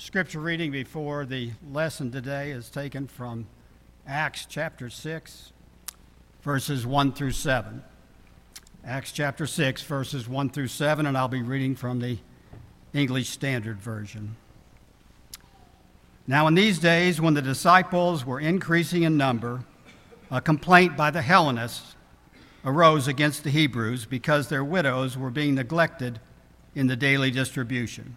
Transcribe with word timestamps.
scripture 0.00 0.40
reading 0.40 0.70
before 0.70 1.26
the 1.26 1.50
lesson 1.70 2.10
today 2.10 2.52
is 2.52 2.70
taken 2.70 3.06
from 3.06 3.46
Acts 4.06 4.46
chapter 4.48 4.88
6, 4.88 5.52
verses 6.40 6.86
1 6.86 7.12
through 7.12 7.32
7. 7.32 7.82
Acts 8.82 9.12
chapter 9.12 9.46
6, 9.46 9.82
verses 9.82 10.26
1 10.26 10.48
through 10.48 10.68
7, 10.68 11.04
and 11.04 11.18
I'll 11.18 11.28
be 11.28 11.42
reading 11.42 11.76
from 11.76 12.00
the 12.00 12.16
English 12.94 13.28
Standard 13.28 13.78
Version. 13.78 14.36
Now, 16.26 16.46
in 16.46 16.54
these 16.54 16.78
days, 16.78 17.20
when 17.20 17.34
the 17.34 17.42
disciples 17.42 18.24
were 18.24 18.40
increasing 18.40 19.02
in 19.02 19.18
number, 19.18 19.64
a 20.30 20.40
complaint 20.40 20.96
by 20.96 21.10
the 21.10 21.20
Hellenists 21.20 21.94
arose 22.64 23.06
against 23.06 23.44
the 23.44 23.50
Hebrews 23.50 24.06
because 24.06 24.48
their 24.48 24.64
widows 24.64 25.18
were 25.18 25.30
being 25.30 25.56
neglected 25.56 26.20
in 26.74 26.86
the 26.86 26.96
daily 26.96 27.30
distribution. 27.30 28.16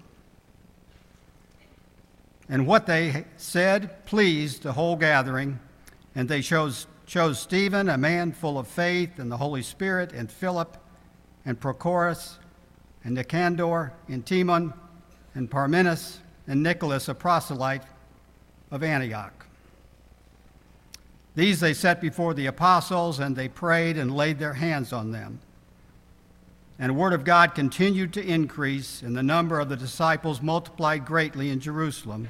And 2.51 2.67
what 2.67 2.85
they 2.85 3.23
said 3.37 4.05
pleased 4.05 4.63
the 4.63 4.73
whole 4.73 4.97
gathering, 4.97 5.57
and 6.15 6.27
they 6.27 6.41
chose, 6.41 6.85
chose 7.05 7.39
Stephen, 7.39 7.87
a 7.87 7.97
man 7.97 8.33
full 8.33 8.59
of 8.59 8.67
faith 8.67 9.19
and 9.19 9.31
the 9.31 9.37
Holy 9.37 9.61
Spirit, 9.61 10.11
and 10.11 10.29
Philip, 10.29 10.75
and 11.45 11.57
Prochorus, 11.57 12.39
and 13.05 13.15
Nicanor, 13.15 13.93
and 14.09 14.25
Timon, 14.25 14.73
and 15.33 15.49
Parmenas, 15.49 16.19
and 16.45 16.61
Nicholas, 16.61 17.07
a 17.07 17.13
proselyte 17.13 17.85
of 18.69 18.83
Antioch. 18.83 19.45
These 21.35 21.61
they 21.61 21.73
set 21.73 22.01
before 22.01 22.33
the 22.33 22.47
apostles, 22.47 23.19
and 23.19 23.33
they 23.33 23.47
prayed 23.47 23.97
and 23.97 24.13
laid 24.13 24.39
their 24.39 24.55
hands 24.55 24.91
on 24.91 25.13
them. 25.13 25.39
And 26.77 26.89
the 26.89 26.95
word 26.95 27.13
of 27.13 27.23
God 27.23 27.55
continued 27.55 28.11
to 28.11 28.21
increase, 28.21 29.01
and 29.01 29.15
the 29.15 29.23
number 29.23 29.61
of 29.61 29.69
the 29.69 29.77
disciples 29.77 30.41
multiplied 30.41 31.05
greatly 31.05 31.49
in 31.49 31.61
Jerusalem 31.61 32.27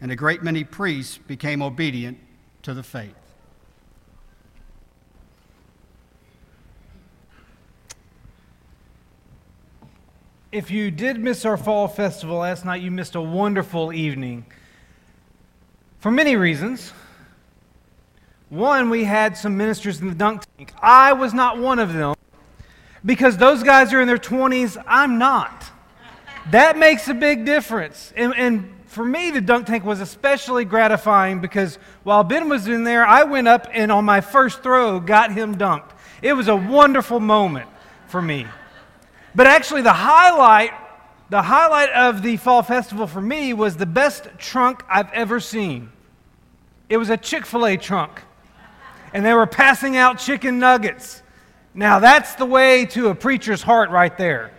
and 0.00 0.12
a 0.12 0.16
great 0.16 0.42
many 0.42 0.64
priests 0.64 1.18
became 1.18 1.62
obedient 1.62 2.18
to 2.62 2.74
the 2.74 2.82
faith. 2.82 3.14
If 10.50 10.70
you 10.70 10.90
did 10.90 11.18
miss 11.20 11.44
our 11.44 11.58
fall 11.58 11.88
festival 11.88 12.38
last 12.38 12.64
night, 12.64 12.80
you 12.80 12.90
missed 12.90 13.14
a 13.14 13.20
wonderful 13.20 13.92
evening 13.92 14.46
for 15.98 16.10
many 16.10 16.36
reasons. 16.36 16.92
One, 18.48 18.88
we 18.88 19.04
had 19.04 19.36
some 19.36 19.58
ministers 19.58 20.00
in 20.00 20.08
the 20.08 20.14
dunk 20.14 20.42
tank. 20.56 20.72
I 20.80 21.12
was 21.12 21.34
not 21.34 21.58
one 21.58 21.78
of 21.78 21.92
them 21.92 22.14
because 23.04 23.36
those 23.36 23.62
guys 23.62 23.92
are 23.92 24.00
in 24.00 24.06
their 24.08 24.16
20s. 24.16 24.82
I'm 24.86 25.18
not. 25.18 25.70
That 26.50 26.78
makes 26.78 27.08
a 27.08 27.14
big 27.14 27.44
difference. 27.44 28.12
And, 28.16 28.34
and 28.34 28.74
for 28.88 29.04
me, 29.04 29.30
the 29.30 29.42
dunk 29.42 29.66
tank 29.66 29.84
was 29.84 30.00
especially 30.00 30.64
gratifying 30.64 31.40
because 31.40 31.78
while 32.04 32.24
Ben 32.24 32.48
was 32.48 32.66
in 32.66 32.84
there, 32.84 33.06
I 33.06 33.22
went 33.22 33.46
up 33.46 33.68
and 33.70 33.92
on 33.92 34.06
my 34.06 34.22
first 34.22 34.62
throw 34.62 34.98
got 34.98 35.30
him 35.30 35.56
dunked. 35.56 35.90
It 36.22 36.32
was 36.32 36.48
a 36.48 36.56
wonderful 36.56 37.20
moment 37.20 37.68
for 38.06 38.20
me. 38.22 38.46
But 39.34 39.46
actually, 39.46 39.82
the 39.82 39.92
highlight, 39.92 40.72
the 41.28 41.42
highlight 41.42 41.90
of 41.90 42.22
the 42.22 42.38
fall 42.38 42.62
festival 42.62 43.06
for 43.06 43.20
me 43.20 43.52
was 43.52 43.76
the 43.76 43.86
best 43.86 44.26
trunk 44.38 44.82
I've 44.88 45.12
ever 45.12 45.38
seen. 45.38 45.92
It 46.88 46.96
was 46.96 47.10
a 47.10 47.18
Chick 47.18 47.44
fil 47.44 47.66
A 47.66 47.76
trunk, 47.76 48.22
and 49.12 49.24
they 49.24 49.34
were 49.34 49.46
passing 49.46 49.98
out 49.98 50.18
chicken 50.18 50.58
nuggets. 50.58 51.22
Now, 51.74 51.98
that's 51.98 52.34
the 52.36 52.46
way 52.46 52.86
to 52.86 53.08
a 53.08 53.14
preacher's 53.14 53.62
heart 53.62 53.90
right 53.90 54.16
there. 54.16 54.50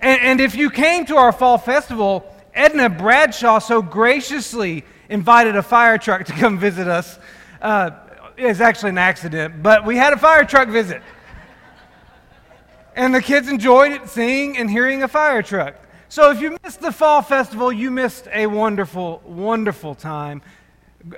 And, 0.00 0.20
and 0.20 0.40
if 0.40 0.56
you 0.56 0.68
came 0.68 1.06
to 1.06 1.16
our 1.16 1.30
fall 1.30 1.58
festival, 1.58 2.31
Edna 2.54 2.88
Bradshaw 2.88 3.58
so 3.58 3.82
graciously 3.82 4.84
invited 5.08 5.56
a 5.56 5.62
fire 5.62 5.98
truck 5.98 6.24
to 6.26 6.32
come 6.32 6.58
visit 6.58 6.88
us. 6.88 7.18
Uh, 7.60 7.90
it's 8.36 8.60
actually 8.60 8.90
an 8.90 8.98
accident, 8.98 9.62
but 9.62 9.84
we 9.84 9.96
had 9.96 10.12
a 10.12 10.18
fire 10.18 10.44
truck 10.44 10.68
visit. 10.68 11.02
And 12.94 13.14
the 13.14 13.22
kids 13.22 13.48
enjoyed 13.48 13.92
it, 13.92 14.08
seeing 14.08 14.58
and 14.58 14.70
hearing 14.70 15.02
a 15.02 15.08
fire 15.08 15.42
truck. 15.42 15.76
So 16.08 16.30
if 16.30 16.42
you 16.42 16.58
missed 16.62 16.82
the 16.82 16.92
fall 16.92 17.22
festival, 17.22 17.72
you 17.72 17.90
missed 17.90 18.28
a 18.32 18.46
wonderful, 18.46 19.22
wonderful 19.24 19.94
time. 19.94 20.42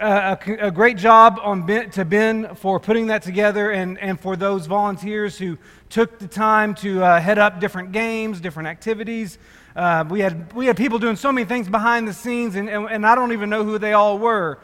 A, 0.01 0.39
a, 0.61 0.71
great 0.71 0.97
job 0.97 1.39
on 1.43 1.67
ben, 1.67 1.91
to 1.91 2.07
Ben 2.07 2.55
for 2.55 2.81
putting 2.81 3.09
that 3.09 3.23
together 3.23 3.71
and, 3.71 3.99
and 3.99 4.19
for 4.19 4.35
those 4.35 4.65
volunteers 4.65 5.37
who 5.37 5.59
took 5.91 6.19
the 6.19 6.27
time 6.27 6.75
to 6.77 7.03
uh, 7.03 7.21
head 7.21 7.39
up 7.39 7.61
different 7.61 7.93
games, 7.93 8.41
different 8.41 8.69
activities. 8.69 9.39
Uh, 9.77 10.05
we, 10.09 10.21
had, 10.21 10.53
we 10.55 10.67
had 10.67 10.77
people 10.77 10.99
doing 10.99 11.17
so 11.17 11.31
many 11.31 11.45
things 11.45 11.69
behind 11.69 12.09
the 12.09 12.15
scenes, 12.15 12.55
and, 12.55 12.71
and, 12.71 12.87
and 12.87 13.07
I 13.07 13.15
don't 13.15 13.33
even 13.33 13.51
know 13.51 13.63
who 13.63 13.77
they 13.79 13.93
all 13.93 14.19
were. 14.19 14.59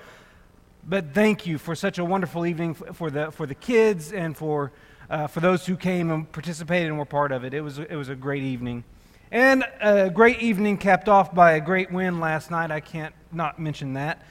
But 0.89 1.13
thank 1.13 1.47
you 1.47 1.59
for 1.59 1.75
such 1.75 1.99
a 1.99 2.05
wonderful 2.05 2.47
evening 2.47 2.75
for 2.75 3.11
the, 3.11 3.31
for 3.31 3.47
the 3.47 3.55
kids 3.55 4.13
and 4.13 4.35
for, 4.35 4.73
uh, 5.11 5.27
for 5.27 5.41
those 5.41 5.67
who 5.67 5.77
came 5.77 6.11
and 6.11 6.31
participated 6.33 6.89
and 6.89 6.99
were 6.99 7.05
part 7.05 7.31
of 7.31 7.45
it. 7.45 7.53
It 7.53 7.61
was, 7.61 7.79
it 7.79 7.95
was 7.95 8.09
a 8.09 8.17
great 8.17 8.43
evening. 8.43 8.85
And 9.31 9.65
a 9.81 10.11
great 10.11 10.41
evening 10.41 10.79
capped 10.79 11.09
off 11.09 11.35
by 11.35 11.53
a 11.53 11.61
great 11.61 11.93
win 11.93 12.21
last 12.21 12.51
night. 12.51 12.71
I 12.71 12.81
can't 12.81 13.15
not 13.31 13.61
mention 13.61 13.95
that. 13.95 14.23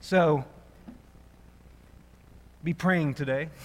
So, 0.00 0.44
be 2.64 2.74
praying 2.74 3.14
today. 3.14 3.48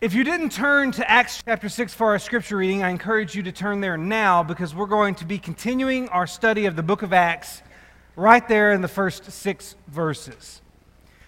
If 0.00 0.14
you 0.14 0.22
didn't 0.22 0.52
turn 0.52 0.92
to 0.92 1.10
Acts 1.10 1.42
chapter 1.44 1.68
6 1.68 1.92
for 1.92 2.10
our 2.10 2.20
scripture 2.20 2.56
reading, 2.58 2.84
I 2.84 2.90
encourage 2.90 3.34
you 3.34 3.42
to 3.42 3.50
turn 3.50 3.80
there 3.80 3.96
now 3.96 4.44
because 4.44 4.72
we're 4.72 4.86
going 4.86 5.16
to 5.16 5.24
be 5.24 5.38
continuing 5.38 6.08
our 6.10 6.24
study 6.24 6.66
of 6.66 6.76
the 6.76 6.84
book 6.84 7.02
of 7.02 7.12
Acts 7.12 7.62
right 8.14 8.46
there 8.46 8.70
in 8.70 8.80
the 8.80 8.86
first 8.86 9.28
six 9.32 9.74
verses. 9.88 10.62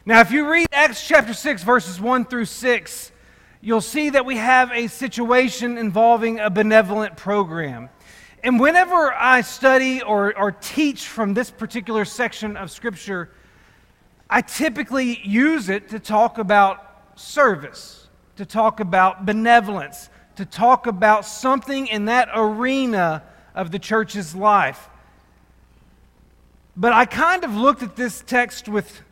Now, 0.07 0.21
if 0.21 0.31
you 0.31 0.49
read 0.49 0.69
Acts 0.71 1.05
chapter 1.05 1.35
6, 1.35 1.65
verses 1.65 2.01
1 2.01 2.27
through 2.27 2.45
6, 2.45 3.11
you'll 3.61 3.81
see 3.81 4.11
that 4.11 4.25
we 4.25 4.37
have 4.37 4.71
a 4.71 4.87
situation 4.87 5.77
involving 5.77 6.39
a 6.39 6.49
benevolent 6.49 7.17
program. 7.17 7.89
And 8.43 8.59
whenever 8.59 9.13
I 9.13 9.43
study 9.43 10.03
or, 10.03 10.37
or 10.37 10.53
teach 10.53 11.09
from 11.09 11.35
this 11.35 11.51
particular 11.51 12.05
section 12.05 12.57
of 12.57 12.71
Scripture, 12.71 13.31
I 14.29 14.41
typically 14.41 15.21
use 15.23 15.69
it 15.69 15.91
to 15.91 15.99
talk 15.99 16.39
about 16.39 16.87
service 17.17 18.01
to 18.41 18.47
talk 18.47 18.81
about 18.81 19.27
benevolence, 19.27 20.09
to 20.37 20.47
talk 20.47 20.87
about 20.87 21.27
something 21.27 21.87
in 21.89 22.07
that 22.07 22.31
arena 22.35 23.23
of 23.55 23.71
the 23.71 23.79
church's 23.79 24.35
life. 24.35 24.89
But 26.75 26.95
I 26.95 27.05
kind 27.05 27.45
of 27.45 27.55
looked 27.55 27.83
at 27.83 27.97
this 27.97 28.23
text 28.27 28.67
with 28.67 29.03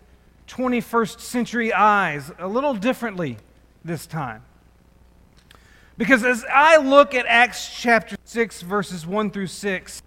21st 0.47 1.21
century 1.21 1.75
eyes 1.75 2.33
a 2.39 2.49
little 2.49 2.73
differently 2.73 3.37
this 3.85 4.07
time. 4.07 4.43
Because 5.99 6.25
as 6.25 6.45
I 6.51 6.77
look 6.77 7.15
at 7.15 7.27
Acts 7.27 7.69
chapter 7.77 8.17
6, 8.25 8.63
verses 8.63 9.05
1 9.07 9.33
through 9.33 9.49
6, 9.49 10.03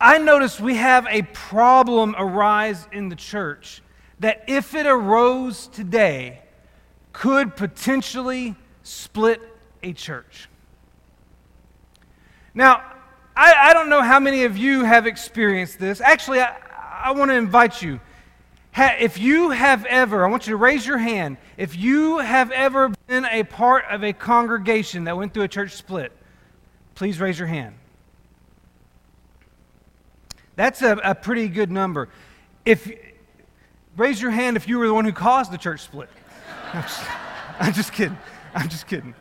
I 0.00 0.18
notice 0.18 0.58
we 0.58 0.76
have 0.76 1.06
a 1.08 1.22
problem 1.22 2.14
arise 2.18 2.88
in 2.90 3.10
the 3.10 3.16
church 3.16 3.82
that 4.20 4.42
if 4.48 4.74
it 4.74 4.86
arose 4.86 5.68
today, 5.68 6.40
could 7.12 7.56
potentially 7.56 8.56
split 8.82 9.40
a 9.82 9.92
church. 9.92 10.48
Now, 12.54 12.82
I, 13.36 13.70
I, 13.70 13.72
don't 13.72 13.88
know 13.88 14.02
how 14.02 14.20
many 14.20 14.44
of 14.44 14.56
you 14.56 14.84
have 14.84 15.06
experienced 15.06 15.78
this. 15.78 16.00
Actually, 16.00 16.40
I, 16.40 16.56
I 17.04 17.12
want 17.12 17.30
to 17.30 17.36
invite 17.36 17.82
you. 17.82 18.00
If 18.76 19.18
you 19.18 19.50
have 19.50 19.84
ever, 19.84 20.24
I 20.24 20.28
want 20.28 20.46
you 20.46 20.52
to 20.52 20.56
raise 20.56 20.86
your 20.86 20.98
hand, 20.98 21.36
if 21.56 21.76
you 21.76 22.18
have 22.18 22.50
ever 22.50 22.90
been 23.06 23.24
a 23.24 23.44
part 23.44 23.84
of 23.88 24.02
a 24.02 24.12
congregation 24.12 25.04
that 25.04 25.16
went 25.16 25.32
through 25.32 25.44
a 25.44 25.48
church 25.48 25.72
split, 25.72 26.12
please 26.94 27.20
raise 27.20 27.38
your 27.38 27.48
hand. 27.48 27.76
That's 30.56 30.82
a, 30.82 30.92
a 31.04 31.14
pretty 31.14 31.48
good 31.48 31.70
number. 31.70 32.08
If 32.64 32.90
raise 33.96 34.20
your 34.20 34.30
hand 34.30 34.56
if 34.56 34.68
you 34.68 34.78
were 34.78 34.86
the 34.86 34.94
one 34.94 35.04
who 35.04 35.12
caused 35.12 35.52
the 35.52 35.58
church 35.58 35.80
split. 35.80 36.08
I'm 36.72 36.82
just, 36.82 37.10
I'm 37.60 37.72
just 37.72 37.92
kidding. 37.92 38.18
I'm 38.54 38.68
just 38.68 38.86
kidding. 38.86 39.14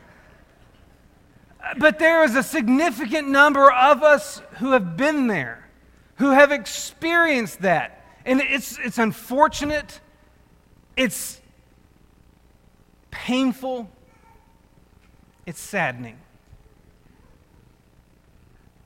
But 1.77 1.99
there 1.99 2.23
is 2.23 2.35
a 2.35 2.43
significant 2.43 3.29
number 3.29 3.71
of 3.71 4.03
us 4.03 4.41
who 4.59 4.71
have 4.71 4.97
been 4.97 5.27
there, 5.27 5.67
who 6.15 6.31
have 6.31 6.51
experienced 6.51 7.61
that. 7.61 8.02
And 8.25 8.41
it's, 8.41 8.77
it's 8.79 8.97
unfortunate, 8.97 9.99
it's 10.95 11.41
painful, 13.11 13.89
it's 15.45 15.59
saddening. 15.59 16.17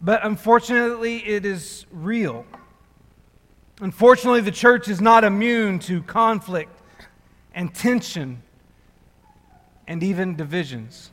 But 0.02 0.26
unfortunately, 0.26 1.18
it 1.26 1.46
is 1.46 1.86
real. 1.92 2.46
Unfortunately, 3.80 4.42
the 4.42 4.52
church 4.52 4.88
is 4.88 5.02
not 5.02 5.24
immune 5.24 5.80
to 5.80 6.02
conflict 6.04 6.82
and 7.54 7.74
tension 7.74 8.42
and 9.88 10.04
even 10.04 10.36
divisions. 10.36 11.12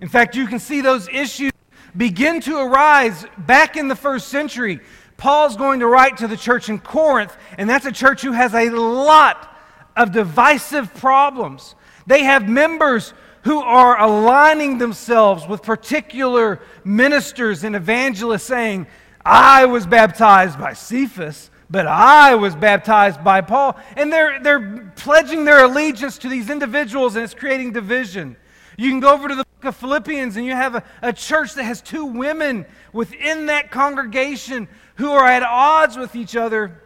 In 0.00 0.08
fact, 0.08 0.36
you 0.36 0.46
can 0.46 0.58
see 0.58 0.80
those 0.80 1.08
issues 1.08 1.52
begin 1.96 2.40
to 2.42 2.58
arise 2.58 3.26
back 3.38 3.76
in 3.76 3.88
the 3.88 3.96
first 3.96 4.28
century. 4.28 4.80
Paul's 5.22 5.54
going 5.54 5.78
to 5.78 5.86
write 5.86 6.16
to 6.16 6.26
the 6.26 6.36
church 6.36 6.68
in 6.68 6.80
Corinth, 6.80 7.36
and 7.56 7.70
that's 7.70 7.86
a 7.86 7.92
church 7.92 8.22
who 8.22 8.32
has 8.32 8.54
a 8.54 8.70
lot 8.70 9.56
of 9.96 10.10
divisive 10.10 10.92
problems. 10.94 11.76
They 12.08 12.24
have 12.24 12.48
members 12.48 13.14
who 13.44 13.60
are 13.60 14.00
aligning 14.00 14.78
themselves 14.78 15.46
with 15.46 15.62
particular 15.62 16.60
ministers 16.82 17.62
and 17.62 17.76
evangelists 17.76 18.42
saying, 18.42 18.88
I 19.24 19.66
was 19.66 19.86
baptized 19.86 20.58
by 20.58 20.72
Cephas, 20.72 21.52
but 21.70 21.86
I 21.86 22.34
was 22.34 22.56
baptized 22.56 23.22
by 23.22 23.42
Paul. 23.42 23.78
And 23.96 24.12
they're, 24.12 24.42
they're 24.42 24.92
pledging 24.96 25.44
their 25.44 25.64
allegiance 25.64 26.18
to 26.18 26.28
these 26.28 26.50
individuals, 26.50 27.14
and 27.14 27.22
it's 27.22 27.32
creating 27.32 27.70
division. 27.70 28.34
You 28.76 28.90
can 28.90 28.98
go 28.98 29.12
over 29.12 29.28
to 29.28 29.36
the 29.36 29.44
book 29.44 29.66
of 29.66 29.76
Philippians, 29.76 30.36
and 30.36 30.44
you 30.44 30.50
have 30.50 30.74
a, 30.74 30.82
a 31.00 31.12
church 31.12 31.54
that 31.54 31.62
has 31.62 31.80
two 31.80 32.06
women 32.06 32.66
within 32.92 33.46
that 33.46 33.70
congregation 33.70 34.66
who 35.02 35.10
are 35.10 35.26
at 35.26 35.42
odds 35.42 35.96
with 35.96 36.14
each 36.14 36.36
other 36.36 36.80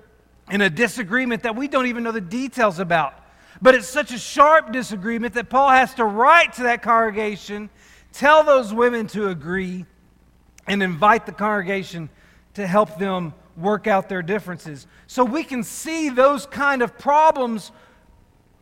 in 0.50 0.62
a 0.62 0.70
disagreement 0.70 1.42
that 1.42 1.54
we 1.54 1.68
don't 1.68 1.84
even 1.84 2.02
know 2.02 2.12
the 2.12 2.18
details 2.18 2.78
about. 2.78 3.12
But 3.60 3.74
it's 3.74 3.86
such 3.86 4.10
a 4.10 4.16
sharp 4.16 4.72
disagreement 4.72 5.34
that 5.34 5.50
Paul 5.50 5.68
has 5.68 5.92
to 5.96 6.04
write 6.06 6.54
to 6.54 6.62
that 6.62 6.80
congregation, 6.80 7.68
tell 8.14 8.42
those 8.42 8.72
women 8.72 9.06
to 9.08 9.28
agree, 9.28 9.84
and 10.66 10.82
invite 10.82 11.26
the 11.26 11.32
congregation 11.32 12.08
to 12.54 12.66
help 12.66 12.98
them 12.98 13.34
work 13.54 13.86
out 13.86 14.08
their 14.08 14.22
differences. 14.22 14.86
So 15.06 15.22
we 15.22 15.44
can 15.44 15.62
see 15.62 16.08
those 16.08 16.46
kind 16.46 16.80
of 16.80 16.96
problems 16.96 17.70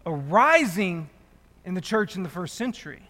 arising 0.05 1.09
in 1.65 1.75
the 1.75 1.81
church 1.81 2.17
in 2.17 2.25
the 2.25 2.29
first 2.29 2.57
century. 2.57 3.09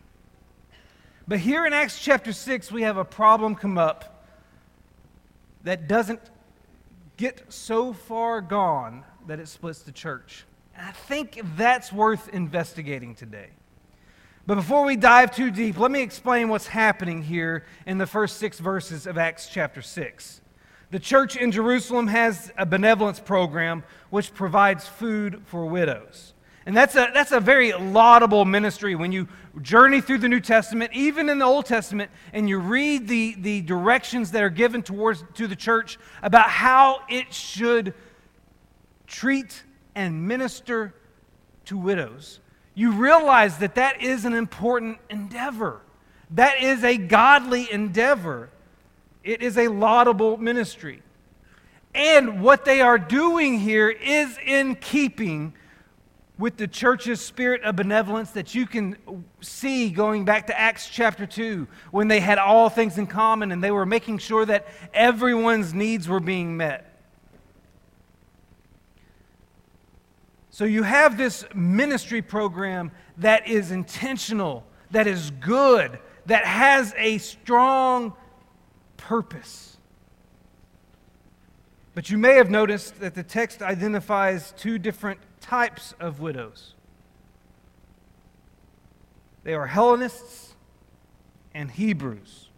But 1.26 1.38
here 1.38 1.64
in 1.64 1.72
Acts 1.72 1.98
chapter 1.98 2.34
6, 2.34 2.70
we 2.70 2.82
have 2.82 2.98
a 2.98 3.04
problem 3.04 3.54
come 3.54 3.78
up 3.78 4.26
that 5.62 5.88
doesn't 5.88 6.20
get 7.16 7.52
so 7.52 7.92
far 7.92 8.40
gone 8.40 9.04
that 9.26 9.40
it 9.40 9.48
splits 9.48 9.80
the 9.80 9.92
church. 9.92 10.44
And 10.76 10.86
I 10.86 10.92
think 10.92 11.40
that's 11.56 11.92
worth 11.92 12.28
investigating 12.28 13.14
today. 13.14 13.50
But 14.46 14.56
before 14.56 14.84
we 14.84 14.96
dive 14.96 15.34
too 15.34 15.50
deep, 15.50 15.78
let 15.78 15.90
me 15.90 16.02
explain 16.02 16.48
what's 16.48 16.66
happening 16.66 17.22
here 17.22 17.64
in 17.86 17.96
the 17.96 18.06
first 18.06 18.36
six 18.36 18.58
verses 18.58 19.06
of 19.06 19.16
Acts 19.16 19.48
chapter 19.48 19.80
6. 19.80 20.42
The 20.90 20.98
church 20.98 21.36
in 21.36 21.50
Jerusalem 21.50 22.08
has 22.08 22.52
a 22.58 22.66
benevolence 22.66 23.18
program 23.18 23.84
which 24.10 24.34
provides 24.34 24.86
food 24.86 25.42
for 25.46 25.64
widows. 25.64 26.33
And 26.66 26.76
that's 26.76 26.94
a, 26.96 27.10
that's 27.12 27.32
a 27.32 27.40
very 27.40 27.72
laudable 27.72 28.44
ministry 28.44 28.94
when 28.94 29.12
you 29.12 29.28
journey 29.60 30.00
through 30.00 30.18
the 30.18 30.28
New 30.28 30.40
Testament, 30.40 30.92
even 30.94 31.28
in 31.28 31.38
the 31.38 31.44
Old 31.44 31.66
Testament, 31.66 32.10
and 32.32 32.48
you 32.48 32.58
read 32.58 33.06
the, 33.06 33.34
the 33.38 33.60
directions 33.60 34.30
that 34.30 34.42
are 34.42 34.50
given 34.50 34.82
towards 34.82 35.24
to 35.34 35.46
the 35.46 35.56
church 35.56 35.98
about 36.22 36.48
how 36.48 37.00
it 37.08 37.32
should 37.32 37.92
treat 39.06 39.62
and 39.94 40.26
minister 40.26 40.94
to 41.66 41.76
widows. 41.76 42.40
You 42.74 42.92
realize 42.92 43.58
that 43.58 43.76
that 43.76 44.02
is 44.02 44.24
an 44.24 44.32
important 44.32 44.98
endeavor. 45.10 45.82
That 46.30 46.62
is 46.62 46.82
a 46.82 46.96
godly 46.96 47.70
endeavor. 47.70 48.50
It 49.22 49.42
is 49.42 49.56
a 49.56 49.68
laudable 49.68 50.36
ministry. 50.36 51.02
And 51.94 52.42
what 52.42 52.64
they 52.64 52.80
are 52.80 52.98
doing 52.98 53.60
here 53.60 53.88
is 53.88 54.36
in 54.44 54.74
keeping 54.74 55.54
with 56.36 56.56
the 56.56 56.66
church's 56.66 57.20
spirit 57.20 57.62
of 57.62 57.76
benevolence 57.76 58.32
that 58.32 58.54
you 58.54 58.66
can 58.66 58.96
see 59.40 59.90
going 59.90 60.24
back 60.24 60.48
to 60.48 60.58
Acts 60.58 60.88
chapter 60.88 61.26
2 61.26 61.68
when 61.92 62.08
they 62.08 62.18
had 62.18 62.38
all 62.38 62.68
things 62.68 62.98
in 62.98 63.06
common 63.06 63.52
and 63.52 63.62
they 63.62 63.70
were 63.70 63.86
making 63.86 64.18
sure 64.18 64.44
that 64.44 64.66
everyone's 64.92 65.72
needs 65.72 66.08
were 66.08 66.20
being 66.20 66.56
met. 66.56 66.90
So 70.50 70.64
you 70.64 70.82
have 70.84 71.16
this 71.16 71.44
ministry 71.54 72.22
program 72.22 72.90
that 73.18 73.48
is 73.48 73.70
intentional, 73.70 74.64
that 74.90 75.06
is 75.06 75.30
good, 75.40 75.98
that 76.26 76.44
has 76.44 76.94
a 76.96 77.18
strong 77.18 78.12
purpose. 78.96 79.76
But 81.94 82.10
you 82.10 82.18
may 82.18 82.34
have 82.34 82.50
noticed 82.50 82.98
that 83.00 83.14
the 83.14 83.22
text 83.22 83.62
identifies 83.62 84.52
two 84.56 84.78
different 84.78 85.20
types 85.44 85.94
of 86.00 86.20
widows 86.20 86.72
they 89.44 89.52
are 89.52 89.66
Hellenists 89.66 90.54
and 91.52 91.70
Hebrews. 91.70 92.48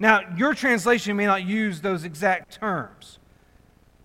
Now, 0.00 0.22
your 0.36 0.54
translation 0.54 1.16
may 1.16 1.24
not 1.24 1.44
use 1.44 1.80
those 1.80 2.02
exact 2.02 2.52
terms, 2.52 3.20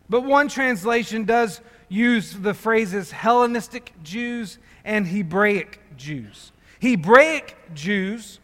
but 0.08 0.22
one 0.24 0.48
translation 0.48 1.26
does 1.26 1.62
use 1.90 2.34
the 2.34 2.54
phrases 2.54 3.10
Hellenistic 3.10 3.92
Jews 4.04 4.60
and 4.86 5.08
Hebraic 5.08 5.80
Jews. 5.98 6.52
Hebraic 6.80 7.58
Jews 7.74 8.40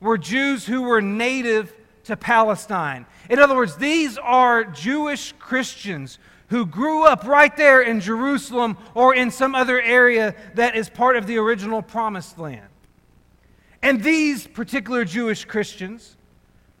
were 0.00 0.16
Jews 0.16 0.64
who 0.64 0.82
were 0.82 1.02
native 1.02 1.74
to 2.04 2.16
Palestine. 2.16 3.04
In 3.28 3.38
other 3.38 3.54
words, 3.54 3.76
these 3.76 4.16
are 4.16 4.64
Jewish 4.64 5.34
Christians 5.38 6.18
who 6.48 6.66
grew 6.66 7.04
up 7.04 7.24
right 7.24 7.54
there 7.56 7.82
in 7.82 8.00
Jerusalem 8.00 8.76
or 8.94 9.14
in 9.14 9.30
some 9.30 9.54
other 9.54 9.80
area 9.80 10.34
that 10.54 10.76
is 10.76 10.88
part 10.88 11.16
of 11.16 11.26
the 11.26 11.38
original 11.38 11.82
promised 11.82 12.38
land. 12.38 12.68
And 13.82 14.02
these 14.02 14.46
particular 14.46 15.04
Jewish 15.04 15.44
Christians, 15.44 16.16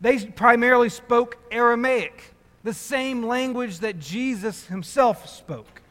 they 0.00 0.18
primarily 0.18 0.88
spoke 0.88 1.38
Aramaic, 1.50 2.34
the 2.64 2.72
same 2.74 3.24
language 3.24 3.80
that 3.80 3.98
Jesus 3.98 4.66
himself 4.66 5.28
spoke. 5.28 5.82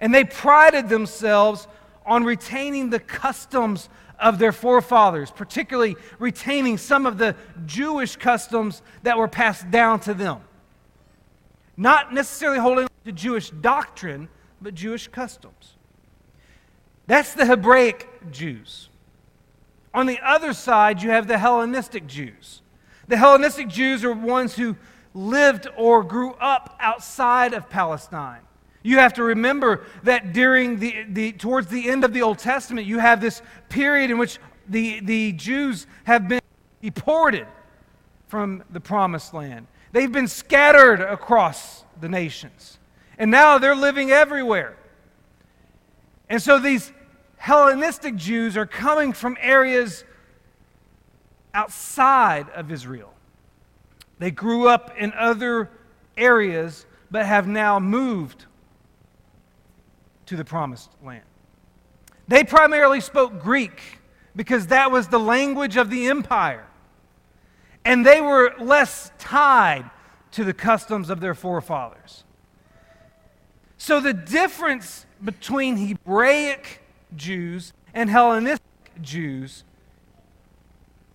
And 0.00 0.14
they 0.14 0.24
prided 0.24 0.88
themselves 0.88 1.66
on 2.04 2.24
retaining 2.24 2.90
the 2.90 3.00
customs 3.00 3.88
of 4.18 4.38
their 4.38 4.52
forefathers, 4.52 5.30
particularly 5.30 5.96
retaining 6.18 6.78
some 6.78 7.06
of 7.06 7.18
the 7.18 7.34
Jewish 7.66 8.16
customs 8.16 8.82
that 9.02 9.18
were 9.18 9.28
passed 9.28 9.70
down 9.70 10.00
to 10.00 10.14
them. 10.14 10.40
Not 11.76 12.12
necessarily 12.12 12.58
holding 12.58 12.88
to 13.04 13.12
Jewish 13.12 13.50
doctrine, 13.50 14.28
but 14.60 14.74
Jewish 14.74 15.08
customs. 15.08 15.74
That's 17.06 17.34
the 17.34 17.46
Hebraic 17.46 18.30
Jews. 18.30 18.88
On 19.92 20.06
the 20.06 20.18
other 20.24 20.52
side, 20.52 21.02
you 21.02 21.10
have 21.10 21.28
the 21.28 21.38
Hellenistic 21.38 22.06
Jews. 22.06 22.62
The 23.08 23.16
Hellenistic 23.16 23.68
Jews 23.68 24.04
are 24.04 24.12
ones 24.12 24.56
who 24.56 24.76
lived 25.12 25.68
or 25.76 26.02
grew 26.02 26.32
up 26.34 26.76
outside 26.80 27.52
of 27.52 27.68
Palestine. 27.68 28.40
You 28.82 28.98
have 28.98 29.14
to 29.14 29.22
remember 29.22 29.84
that 30.02 30.32
during 30.32 30.78
the, 30.78 31.06
the 31.08 31.32
towards 31.32 31.68
the 31.68 31.88
end 31.88 32.04
of 32.04 32.12
the 32.12 32.22
Old 32.22 32.38
Testament, 32.38 32.86
you 32.86 32.98
have 32.98 33.20
this 33.20 33.40
period 33.68 34.10
in 34.10 34.18
which 34.18 34.38
the, 34.68 35.00
the 35.00 35.32
Jews 35.32 35.86
have 36.04 36.28
been 36.28 36.40
deported 36.82 37.46
from 38.26 38.62
the 38.70 38.80
promised 38.80 39.32
land. 39.32 39.66
They've 39.94 40.10
been 40.10 40.26
scattered 40.26 41.00
across 41.00 41.84
the 42.00 42.08
nations. 42.08 42.78
And 43.16 43.30
now 43.30 43.58
they're 43.58 43.76
living 43.76 44.10
everywhere. 44.10 44.74
And 46.28 46.42
so 46.42 46.58
these 46.58 46.90
Hellenistic 47.36 48.16
Jews 48.16 48.56
are 48.56 48.66
coming 48.66 49.12
from 49.12 49.36
areas 49.40 50.02
outside 51.54 52.48
of 52.50 52.72
Israel. 52.72 53.14
They 54.18 54.32
grew 54.32 54.66
up 54.68 54.92
in 54.98 55.12
other 55.12 55.70
areas, 56.16 56.86
but 57.08 57.24
have 57.24 57.46
now 57.46 57.78
moved 57.78 58.46
to 60.26 60.34
the 60.34 60.44
promised 60.44 60.90
land. 61.04 61.22
They 62.26 62.42
primarily 62.42 63.00
spoke 63.00 63.40
Greek 63.40 64.00
because 64.34 64.66
that 64.66 64.90
was 64.90 65.06
the 65.06 65.20
language 65.20 65.76
of 65.76 65.88
the 65.88 66.08
empire. 66.08 66.66
And 67.84 68.04
they 68.04 68.20
were 68.20 68.54
less 68.58 69.10
tied 69.18 69.90
to 70.32 70.44
the 70.44 70.54
customs 70.54 71.10
of 71.10 71.20
their 71.20 71.34
forefathers. 71.34 72.24
So 73.76 74.00
the 74.00 74.14
difference 74.14 75.06
between 75.22 75.76
Hebraic 75.76 76.80
Jews 77.14 77.72
and 77.92 78.08
Hellenistic 78.08 78.62
Jews 79.02 79.64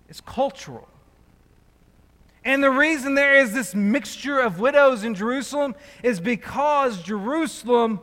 is 0.07 0.21
cultural. 0.21 0.87
And 2.45 2.63
the 2.63 2.69
reason 2.69 3.15
there 3.15 3.39
is 3.39 3.53
this 3.53 3.75
mixture 3.75 4.39
of 4.39 4.59
widows 4.59 5.03
in 5.03 5.13
Jerusalem 5.13 5.75
is 6.03 6.19
because 6.19 7.01
Jerusalem 7.01 7.99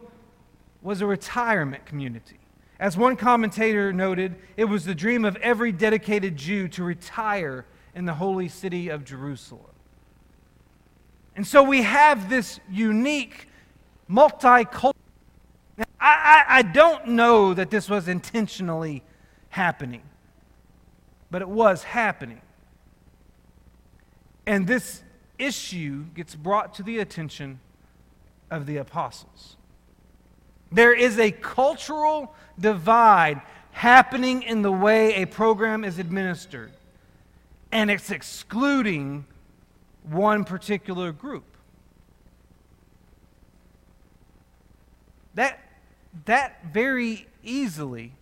was 0.83 1.01
a 1.01 1.07
retirement 1.07 1.87
community. 1.87 2.39
As 2.79 2.97
one 2.97 3.17
commentator 3.17 3.93
noted, 3.93 4.37
it 4.57 4.67
was 4.67 4.85
the 4.85 4.95
dream 4.95 5.25
of 5.25 5.37
every 5.37 5.73
dedicated 5.73 6.37
Jew 6.37 6.69
to 6.69 6.85
retire 6.85 7.65
in 7.97 8.05
the 8.05 8.15
holy 8.15 8.49
city 8.49 8.91
of 8.91 9.05
Jerusalem. 9.05 9.65
And 11.35 11.47
so 11.47 11.63
we 11.63 11.83
have 11.83 12.29
this 12.29 12.61
unique 12.71 13.49
multicultural. 14.09 14.93
I, 15.79 15.85
I, 16.01 16.45
I 16.59 16.63
don't 16.63 17.09
know 17.09 17.55
that 17.55 17.71
this 17.71 17.89
was 17.89 18.07
intentionally 18.07 19.03
happening, 19.49 20.03
but 21.31 21.41
it 21.41 21.49
was 21.49 21.83
happening. 21.83 22.43
And 24.47 24.67
this 24.67 25.03
issue 25.39 26.05
gets 26.15 26.35
brought 26.35 26.75
to 26.75 26.83
the 26.83 26.99
attention 26.99 27.61
of 28.51 28.67
the 28.67 28.77
apostles. 28.77 29.57
There 30.71 30.93
is 30.93 31.19
a 31.19 31.31
cultural 31.31 32.35
divide 32.61 33.41
happening 33.73 34.43
in 34.43 34.61
the 34.61 34.73
way 34.73 35.15
a 35.15 35.27
program 35.27 35.83
is 35.85 35.99
administered, 35.99 36.73
and 37.77 37.91
it's 37.91 38.11
excluding 38.11 39.27
one 40.03 40.45
particular 40.45 41.13
group. 41.13 41.45
That, 45.35 45.61
that 46.25 46.65
very 46.73 47.27
easily 47.45 48.15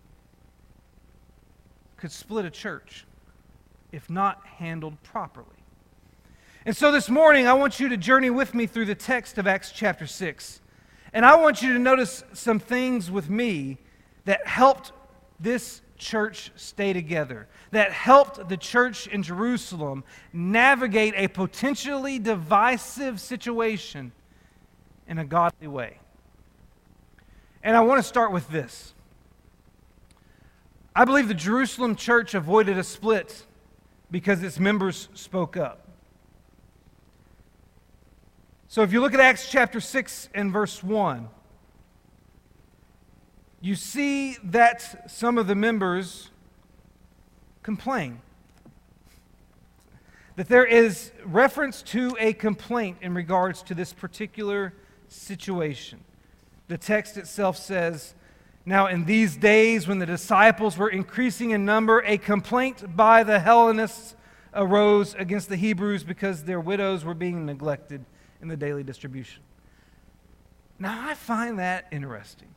could 1.96 2.11
split 2.11 2.44
a 2.44 2.50
church 2.50 3.06
if 3.92 4.11
not 4.11 4.44
handled 4.44 5.00
properly. 5.04 5.46
And 6.66 6.76
so 6.76 6.90
this 6.90 7.08
morning, 7.08 7.46
I 7.46 7.52
want 7.52 7.78
you 7.78 7.88
to 7.90 7.96
journey 7.96 8.30
with 8.30 8.54
me 8.54 8.66
through 8.66 8.87
the 8.87 8.96
text 8.96 9.38
of 9.38 9.46
Acts 9.46 9.70
chapter 9.70 10.08
6. 10.08 10.61
And 11.12 11.25
I 11.25 11.37
want 11.37 11.62
you 11.62 11.73
to 11.75 11.78
notice 11.78 12.25
some 12.32 12.58
things 12.58 13.08
with 13.08 13.30
me 13.30 13.78
that 14.25 14.49
helped 14.49 14.90
this 15.38 15.80
church 15.97 16.51
stay 16.57 16.93
together, 16.93 17.49
that 17.71 17.93
helped 17.93 18.49
the 18.49 18.57
church 18.57 19.07
in 19.07 19.23
Jerusalem 19.23 20.05
navigate 20.33 21.15
a 21.17 21.29
potentially 21.29 22.19
divisive 22.19 23.21
situation 23.21 24.13
in 25.07 25.19
a 25.19 25.25
godly 25.25 25.69
way. 25.69 25.99
And 27.63 27.77
I 27.77 27.81
want 27.81 27.99
to 27.99 28.07
start 28.07 28.33
with 28.33 28.49
this. 28.49 28.95
I 30.95 31.05
believe 31.05 31.29
the 31.29 31.35
Jerusalem 31.35 31.97
church 31.97 32.35
avoided 32.35 32.79
a 32.79 32.85
split 32.85 33.45
because 34.11 34.43
its 34.43 34.61
members 34.61 35.09
spoke 35.15 35.57
up. 35.57 35.89
So 38.69 38.83
if 38.83 38.93
you 38.93 39.01
look 39.01 39.15
at 39.15 39.21
Acts 39.21 39.51
chapter 39.51 39.81
6 39.81 40.29
and 40.35 40.53
verse 40.53 40.83
1, 40.83 41.29
you 43.64 43.75
see 43.75 44.37
that 44.44 45.11
some 45.11 45.38
of 45.38 45.47
the 45.47 45.54
members 45.54 46.28
complain. 47.62 48.21
That 50.37 50.49
there 50.49 50.66
is 50.66 51.12
reference 51.25 51.80
to 51.85 52.14
a 52.21 52.35
complaint 52.35 52.99
in 53.00 53.14
regards 53.14 53.62
to 53.62 53.75
this 53.75 53.94
particular 53.94 54.75
situation. 55.09 56.04
The 56.68 56.76
text 56.76 57.16
itself 57.16 57.56
says, 57.56 58.14
Now 58.66 58.88
in 58.88 59.06
these 59.06 59.35
days 59.35 59.88
when 59.88 59.99
the 59.99 60.04
disciples 60.04 60.76
were 60.76 60.90
increasing 60.90 61.52
in 61.52 61.64
number, 61.64 62.00
a 62.00 62.18
complaint 62.18 62.94
by 62.94 63.25
the 63.25 63.38
Hellenists 63.38 64.14
arose 64.52 65.14
against 65.14 65.49
the 65.49 65.56
Hebrews 65.56 66.04
because 66.04 66.44
their 66.44 66.61
widows 66.61 67.02
were 67.02 67.14
being 67.14 67.47
neglected 67.47 68.04
in 68.42 68.49
the 68.49 68.59
daily 68.59 68.83
distribution. 68.83 69.42
Now, 70.78 71.09
I 71.09 71.14
find 71.14 71.59
that 71.61 71.87
interesting. 71.90 72.49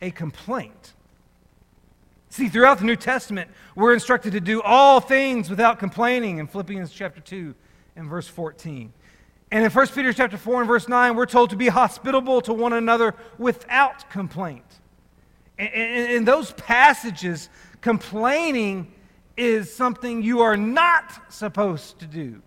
A 0.00 0.10
complaint. 0.10 0.94
See, 2.30 2.48
throughout 2.48 2.78
the 2.78 2.84
New 2.84 2.96
Testament, 2.96 3.50
we're 3.74 3.94
instructed 3.94 4.32
to 4.32 4.40
do 4.40 4.60
all 4.62 5.00
things 5.00 5.48
without 5.48 5.78
complaining 5.78 6.38
in 6.38 6.46
Philippians 6.46 6.92
chapter 6.92 7.20
2 7.20 7.54
and 7.96 8.08
verse 8.08 8.28
14. 8.28 8.92
And 9.50 9.64
in 9.64 9.70
1 9.70 9.86
Peter 9.88 10.12
chapter 10.12 10.36
4 10.36 10.60
and 10.60 10.68
verse 10.68 10.88
9, 10.88 11.16
we're 11.16 11.26
told 11.26 11.50
to 11.50 11.56
be 11.56 11.68
hospitable 11.68 12.42
to 12.42 12.52
one 12.52 12.74
another 12.74 13.14
without 13.38 14.10
complaint. 14.10 14.80
And 15.58 15.72
In 15.72 16.24
those 16.24 16.52
passages, 16.52 17.48
complaining 17.80 18.92
is 19.36 19.74
something 19.74 20.22
you 20.22 20.40
are 20.40 20.56
not 20.56 21.32
supposed 21.32 21.98
to 22.00 22.06
do. 22.06 22.42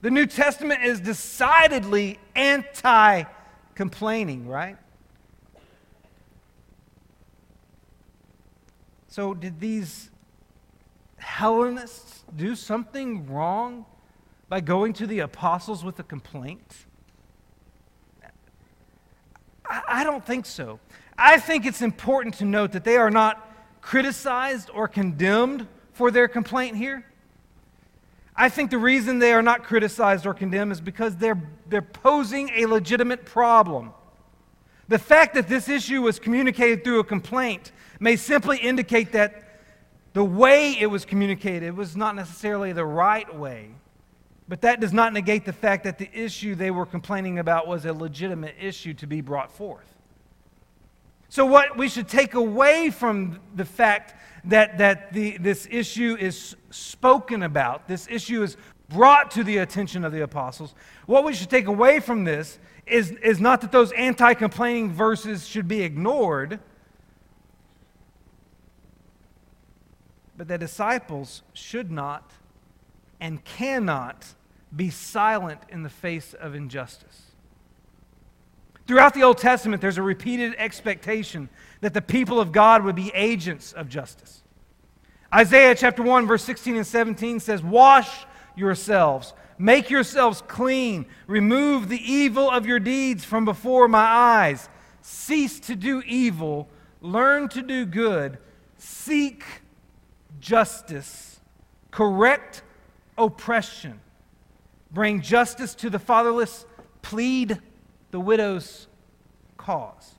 The 0.00 0.10
New 0.10 0.26
Testament 0.26 0.82
is 0.82 0.98
decidedly 0.98 2.18
anti 2.34 3.24
complaining, 3.76 4.48
right? 4.48 4.76
So, 9.12 9.34
did 9.34 9.60
these 9.60 10.08
Hellenists 11.18 12.24
do 12.34 12.56
something 12.56 13.30
wrong 13.30 13.84
by 14.48 14.62
going 14.62 14.94
to 14.94 15.06
the 15.06 15.18
apostles 15.18 15.84
with 15.84 15.98
a 15.98 16.02
complaint? 16.02 16.86
I 19.68 20.02
don't 20.02 20.24
think 20.24 20.46
so. 20.46 20.80
I 21.18 21.38
think 21.38 21.66
it's 21.66 21.82
important 21.82 22.36
to 22.36 22.46
note 22.46 22.72
that 22.72 22.84
they 22.84 22.96
are 22.96 23.10
not 23.10 23.54
criticized 23.82 24.70
or 24.72 24.88
condemned 24.88 25.66
for 25.92 26.10
their 26.10 26.26
complaint 26.26 26.78
here. 26.78 27.04
I 28.34 28.48
think 28.48 28.70
the 28.70 28.78
reason 28.78 29.18
they 29.18 29.34
are 29.34 29.42
not 29.42 29.62
criticized 29.62 30.24
or 30.24 30.32
condemned 30.32 30.72
is 30.72 30.80
because 30.80 31.16
they're, 31.16 31.38
they're 31.68 31.82
posing 31.82 32.48
a 32.56 32.64
legitimate 32.64 33.26
problem. 33.26 33.92
The 34.88 34.98
fact 34.98 35.34
that 35.34 35.48
this 35.48 35.68
issue 35.68 36.00
was 36.00 36.18
communicated 36.18 36.82
through 36.82 37.00
a 37.00 37.04
complaint 37.04 37.72
may 38.02 38.16
simply 38.16 38.58
indicate 38.58 39.12
that 39.12 39.44
the 40.12 40.24
way 40.24 40.76
it 40.78 40.86
was 40.86 41.04
communicated 41.04 41.76
was 41.76 41.96
not 41.96 42.16
necessarily 42.16 42.72
the 42.72 42.84
right 42.84 43.34
way. 43.34 43.70
But 44.48 44.60
that 44.62 44.80
does 44.80 44.92
not 44.92 45.12
negate 45.12 45.44
the 45.44 45.52
fact 45.52 45.84
that 45.84 45.98
the 45.98 46.10
issue 46.12 46.54
they 46.54 46.70
were 46.70 46.84
complaining 46.84 47.38
about 47.38 47.66
was 47.66 47.86
a 47.86 47.92
legitimate 47.92 48.56
issue 48.60 48.92
to 48.94 49.06
be 49.06 49.20
brought 49.20 49.52
forth. 49.52 49.86
So, 51.28 51.46
what 51.46 51.78
we 51.78 51.88
should 51.88 52.08
take 52.08 52.34
away 52.34 52.90
from 52.90 53.40
the 53.54 53.64
fact 53.64 54.14
that, 54.44 54.78
that 54.78 55.12
the, 55.14 55.38
this 55.38 55.66
issue 55.70 56.16
is 56.20 56.56
spoken 56.70 57.44
about, 57.44 57.88
this 57.88 58.06
issue 58.10 58.42
is 58.42 58.58
brought 58.90 59.30
to 59.30 59.44
the 59.44 59.58
attention 59.58 60.04
of 60.04 60.12
the 60.12 60.22
apostles, 60.22 60.74
what 61.06 61.24
we 61.24 61.32
should 61.32 61.48
take 61.48 61.68
away 61.68 62.00
from 62.00 62.24
this 62.24 62.58
is, 62.86 63.12
is 63.12 63.40
not 63.40 63.62
that 63.62 63.72
those 63.72 63.92
anti 63.92 64.34
complaining 64.34 64.92
verses 64.92 65.46
should 65.46 65.68
be 65.68 65.82
ignored, 65.82 66.60
but 70.36 70.48
that 70.48 70.60
disciples 70.60 71.42
should 71.52 71.90
not 71.90 72.32
and 73.20 73.44
cannot 73.44 74.34
be 74.74 74.90
silent 74.90 75.60
in 75.68 75.82
the 75.82 75.90
face 75.90 76.34
of 76.34 76.54
injustice. 76.54 77.32
Throughout 78.86 79.14
the 79.14 79.22
Old 79.22 79.38
Testament, 79.38 79.80
there's 79.80 79.98
a 79.98 80.02
repeated 80.02 80.54
expectation 80.58 81.48
that 81.80 81.94
the 81.94 82.02
people 82.02 82.40
of 82.40 82.52
God 82.52 82.84
would 82.84 82.96
be 82.96 83.12
agents 83.14 83.72
of 83.72 83.88
justice. 83.88 84.42
Isaiah 85.32 85.74
chapter 85.74 86.02
1, 86.02 86.26
verse 86.26 86.42
16 86.44 86.76
and 86.76 86.86
17 86.86 87.40
says, 87.40 87.62
Wash 87.62 88.26
yourselves, 88.56 89.32
make 89.56 89.88
yourselves 89.88 90.42
clean, 90.46 91.06
remove 91.26 91.88
the 91.88 92.12
evil 92.12 92.50
of 92.50 92.66
your 92.66 92.80
deeds 92.80 93.24
from 93.24 93.44
before 93.44 93.88
my 93.88 94.04
eyes, 94.04 94.68
cease 95.00 95.60
to 95.60 95.76
do 95.76 96.02
evil, 96.06 96.68
learn 97.00 97.48
to 97.50 97.62
do 97.62 97.86
good, 97.86 98.38
seek 98.76 99.44
justice, 100.42 101.40
correct 101.90 102.62
oppression, 103.16 104.00
bring 104.90 105.22
justice 105.22 105.74
to 105.76 105.88
the 105.88 105.98
fatherless, 105.98 106.66
plead 107.00 107.58
the 108.10 108.20
widow's 108.20 108.88
cause. 109.56 110.16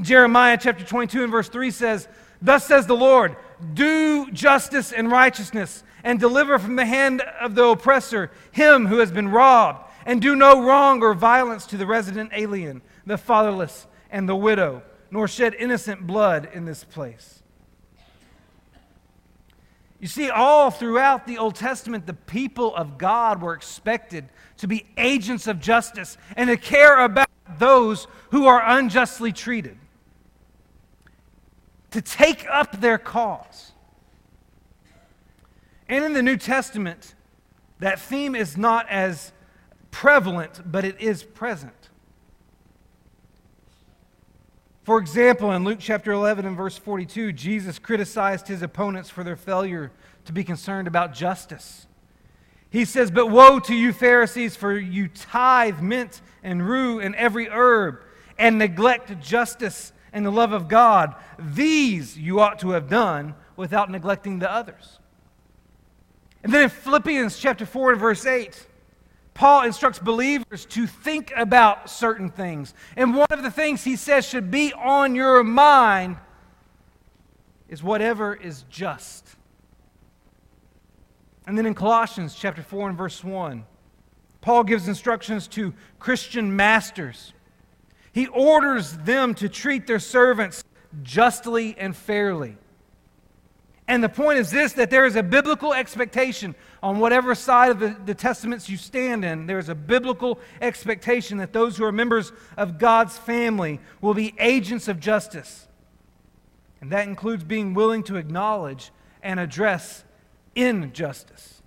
Jeremiah 0.00 0.56
chapter 0.58 0.84
22 0.84 1.24
and 1.24 1.32
verse 1.32 1.48
3 1.48 1.70
says, 1.72 2.08
Thus 2.40 2.64
says 2.64 2.86
the 2.86 2.96
Lord, 2.96 3.36
do 3.74 4.30
justice 4.30 4.92
and 4.92 5.10
righteousness, 5.10 5.82
and 6.04 6.20
deliver 6.20 6.58
from 6.60 6.76
the 6.76 6.86
hand 6.86 7.20
of 7.20 7.56
the 7.56 7.64
oppressor 7.64 8.30
him 8.52 8.86
who 8.86 8.98
has 8.98 9.10
been 9.10 9.28
robbed, 9.28 9.84
and 10.06 10.22
do 10.22 10.36
no 10.36 10.62
wrong 10.62 11.02
or 11.02 11.12
violence 11.12 11.66
to 11.66 11.76
the 11.76 11.86
resident 11.86 12.30
alien, 12.32 12.80
the 13.04 13.18
fatherless, 13.18 13.88
and 14.10 14.28
the 14.28 14.36
widow, 14.36 14.82
nor 15.10 15.26
shed 15.26 15.54
innocent 15.58 16.06
blood 16.06 16.48
in 16.54 16.64
this 16.64 16.84
place. 16.84 17.37
You 20.00 20.06
see, 20.06 20.30
all 20.30 20.70
throughout 20.70 21.26
the 21.26 21.38
Old 21.38 21.56
Testament, 21.56 22.06
the 22.06 22.14
people 22.14 22.74
of 22.74 22.98
God 22.98 23.42
were 23.42 23.54
expected 23.54 24.28
to 24.58 24.68
be 24.68 24.86
agents 24.96 25.46
of 25.46 25.60
justice 25.60 26.16
and 26.36 26.48
to 26.48 26.56
care 26.56 27.04
about 27.04 27.28
those 27.58 28.06
who 28.30 28.46
are 28.46 28.62
unjustly 28.64 29.32
treated 29.32 29.76
to 31.90 32.02
take 32.02 32.46
up 32.48 32.80
their 32.80 32.98
cause. 32.98 33.72
And 35.88 36.04
in 36.04 36.12
the 36.12 36.22
New 36.22 36.36
Testament, 36.36 37.14
That 37.80 38.00
theme 38.00 38.34
is 38.34 38.56
not 38.56 38.88
as 38.88 39.32
prevalent, 39.90 40.62
but 40.70 40.84
it 40.84 41.00
is 41.00 41.22
present. 41.22 41.72
For 44.88 44.98
example, 44.98 45.52
in 45.52 45.64
Luke 45.64 45.80
chapter 45.82 46.12
11 46.12 46.46
and 46.46 46.56
verse 46.56 46.78
42, 46.78 47.34
Jesus 47.34 47.78
criticized 47.78 48.48
his 48.48 48.62
opponents 48.62 49.10
for 49.10 49.22
their 49.22 49.36
failure 49.36 49.92
to 50.24 50.32
be 50.32 50.42
concerned 50.42 50.88
about 50.88 51.12
justice. 51.12 51.86
He 52.70 52.86
says, 52.86 53.10
But 53.10 53.26
woe 53.26 53.58
to 53.58 53.74
you, 53.74 53.92
Pharisees, 53.92 54.56
for 54.56 54.74
you 54.78 55.08
tithe 55.08 55.82
mint 55.82 56.22
and 56.42 56.66
rue 56.66 57.00
and 57.00 57.14
every 57.16 57.50
herb, 57.50 58.00
and 58.38 58.56
neglect 58.56 59.20
justice 59.20 59.92
and 60.10 60.24
the 60.24 60.32
love 60.32 60.54
of 60.54 60.68
God. 60.68 61.14
These 61.38 62.16
you 62.16 62.40
ought 62.40 62.58
to 62.60 62.70
have 62.70 62.88
done 62.88 63.34
without 63.56 63.90
neglecting 63.90 64.38
the 64.38 64.50
others. 64.50 65.00
And 66.42 66.50
then 66.50 66.62
in 66.62 66.70
Philippians 66.70 67.38
chapter 67.38 67.66
4 67.66 67.90
and 67.90 68.00
verse 68.00 68.24
8, 68.24 68.66
Paul 69.38 69.62
instructs 69.62 70.00
believers 70.00 70.66
to 70.70 70.88
think 70.88 71.32
about 71.36 71.88
certain 71.88 72.28
things. 72.28 72.74
And 72.96 73.14
one 73.14 73.28
of 73.30 73.44
the 73.44 73.52
things 73.52 73.84
he 73.84 73.94
says 73.94 74.26
should 74.26 74.50
be 74.50 74.72
on 74.72 75.14
your 75.14 75.44
mind 75.44 76.16
is 77.68 77.80
whatever 77.80 78.34
is 78.34 78.64
just. 78.68 79.28
And 81.46 81.56
then 81.56 81.66
in 81.66 81.74
Colossians 81.76 82.34
chapter 82.34 82.64
4 82.64 82.88
and 82.88 82.98
verse 82.98 83.22
1, 83.22 83.64
Paul 84.40 84.64
gives 84.64 84.88
instructions 84.88 85.46
to 85.48 85.72
Christian 86.00 86.56
masters. 86.56 87.32
He 88.10 88.26
orders 88.26 88.98
them 88.98 89.34
to 89.34 89.48
treat 89.48 89.86
their 89.86 90.00
servants 90.00 90.64
justly 91.04 91.76
and 91.78 91.94
fairly. 91.94 92.56
And 93.88 94.04
the 94.04 94.08
point 94.10 94.38
is 94.38 94.50
this 94.50 94.74
that 94.74 94.90
there 94.90 95.06
is 95.06 95.16
a 95.16 95.22
biblical 95.22 95.72
expectation 95.72 96.54
on 96.82 96.98
whatever 96.98 97.34
side 97.34 97.70
of 97.70 97.80
the, 97.80 97.96
the, 98.04 98.14
testaments 98.14 98.68
you 98.68 98.76
stand 98.76 99.24
in, 99.24 99.46
there 99.46 99.58
is 99.58 99.70
a 99.70 99.74
biblical 99.74 100.38
expectation 100.60 101.38
that 101.38 101.54
those 101.54 101.78
who 101.78 101.84
are 101.84 101.90
members 101.90 102.30
of 102.58 102.78
God's 102.78 103.16
family 103.16 103.80
will 104.02 104.14
be 104.14 104.34
agents 104.38 104.88
of 104.88 105.00
justice. 105.00 105.66
And 106.82 106.92
that 106.92 107.08
includes 107.08 107.42
being 107.42 107.72
willing 107.74 108.02
to 108.04 108.16
acknowledge 108.16 108.92
and 109.22 109.40
address 109.40 110.04
injustice. 110.54 111.62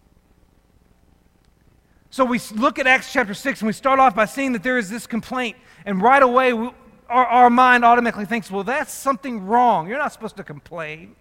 So 2.12 2.24
we 2.24 2.40
look 2.54 2.78
at 2.78 2.88
Acts 2.88 3.12
chapter 3.12 3.34
6 3.34 3.62
and 3.62 3.68
we 3.68 3.74
start 3.74 4.00
off 4.00 4.16
by 4.16 4.26
seeing 4.26 4.54
that 4.54 4.64
there 4.64 4.78
is 4.78 4.90
this 4.90 5.08
complaint. 5.08 5.58
And 5.86 6.02
right 6.02 6.22
away, 6.22 6.54
we, 6.54 6.70
our, 7.10 7.26
our 7.26 7.50
mind 7.50 7.84
automatically 7.84 8.26
thinks, 8.26 8.52
well, 8.52 8.64
that's 8.64 8.94
something 8.94 9.46
wrong. 9.46 9.90
You're 9.90 9.98
not 9.98 10.14
supposed 10.14 10.38
to 10.38 10.44
complain. 10.44 11.16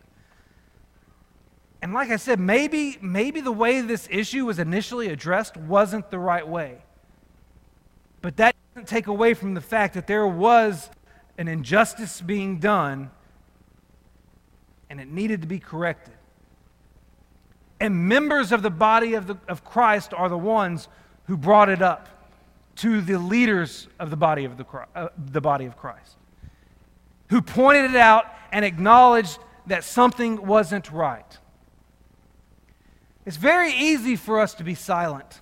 And 1.83 1.95
like 1.95 2.11
I 2.11 2.17
said, 2.17 2.39
maybe, 2.39 2.99
maybe 3.01 3.41
the 3.41 3.53
way 3.53 3.81
this 3.81 4.07
issue 4.11 4.47
was 4.47 4.59
initially 4.59 5.09
addressed 5.09 5.57
wasn't 5.57 6.11
the 6.11 6.19
right 6.19 6.47
way. 6.47 6.83
But 8.21 8.37
that 8.37 8.55
doesn't 8.75 8.89
take 8.89 9.07
away 9.07 9.35
from 9.35 9.55
the 9.55 9.61
fact 9.61 9.95
that 9.95 10.07
there 10.07 10.27
was 10.27 10.91
an 11.39 11.49
injustice 11.49 12.21
being 12.21 12.59
done 12.59 13.11
and 14.91 15.01
it 15.01 15.09
needed 15.09 15.41
to 15.41 15.47
be 15.47 15.59
corrected. 15.59 16.15
And 17.79 18.09
members 18.09 18.53
of 18.53 18.63
the 18.63 18.71
body 18.71 19.15
of, 19.15 19.27
the, 19.27 19.39
of 19.49 19.65
Christ 19.65 20.13
are 20.13 20.29
the 20.29 20.37
ones 20.37 20.89
who 21.29 21.37
brought 21.37 21.71
it 21.71 21.81
up 21.81 22.09
to 22.77 23.01
the 23.01 23.19
leaders 23.19 23.89
of 23.99 24.11
the 24.11 24.17
body 24.17 24.45
of, 24.45 24.59
the, 24.59 24.67
uh, 24.95 25.09
the 25.17 25.41
body 25.41 25.65
of 25.65 25.77
Christ, 25.77 26.17
who 27.31 27.41
pointed 27.41 27.93
it 27.93 27.97
out 27.97 28.27
and 28.53 28.65
acknowledged 28.65 29.39
that 29.67 29.85
something 29.85 30.47
wasn't 30.47 30.91
right. 30.91 31.39
It's 33.27 33.37
very 33.37 33.73
easy 33.73 34.17
for 34.17 34.41
us 34.41 34.55
to 34.55 34.65
be 34.65 34.75
silent. 34.75 35.41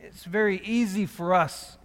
It's 0.00 0.24
very 0.24 0.60
easy 0.64 1.06
for 1.06 1.34
us 1.34 1.78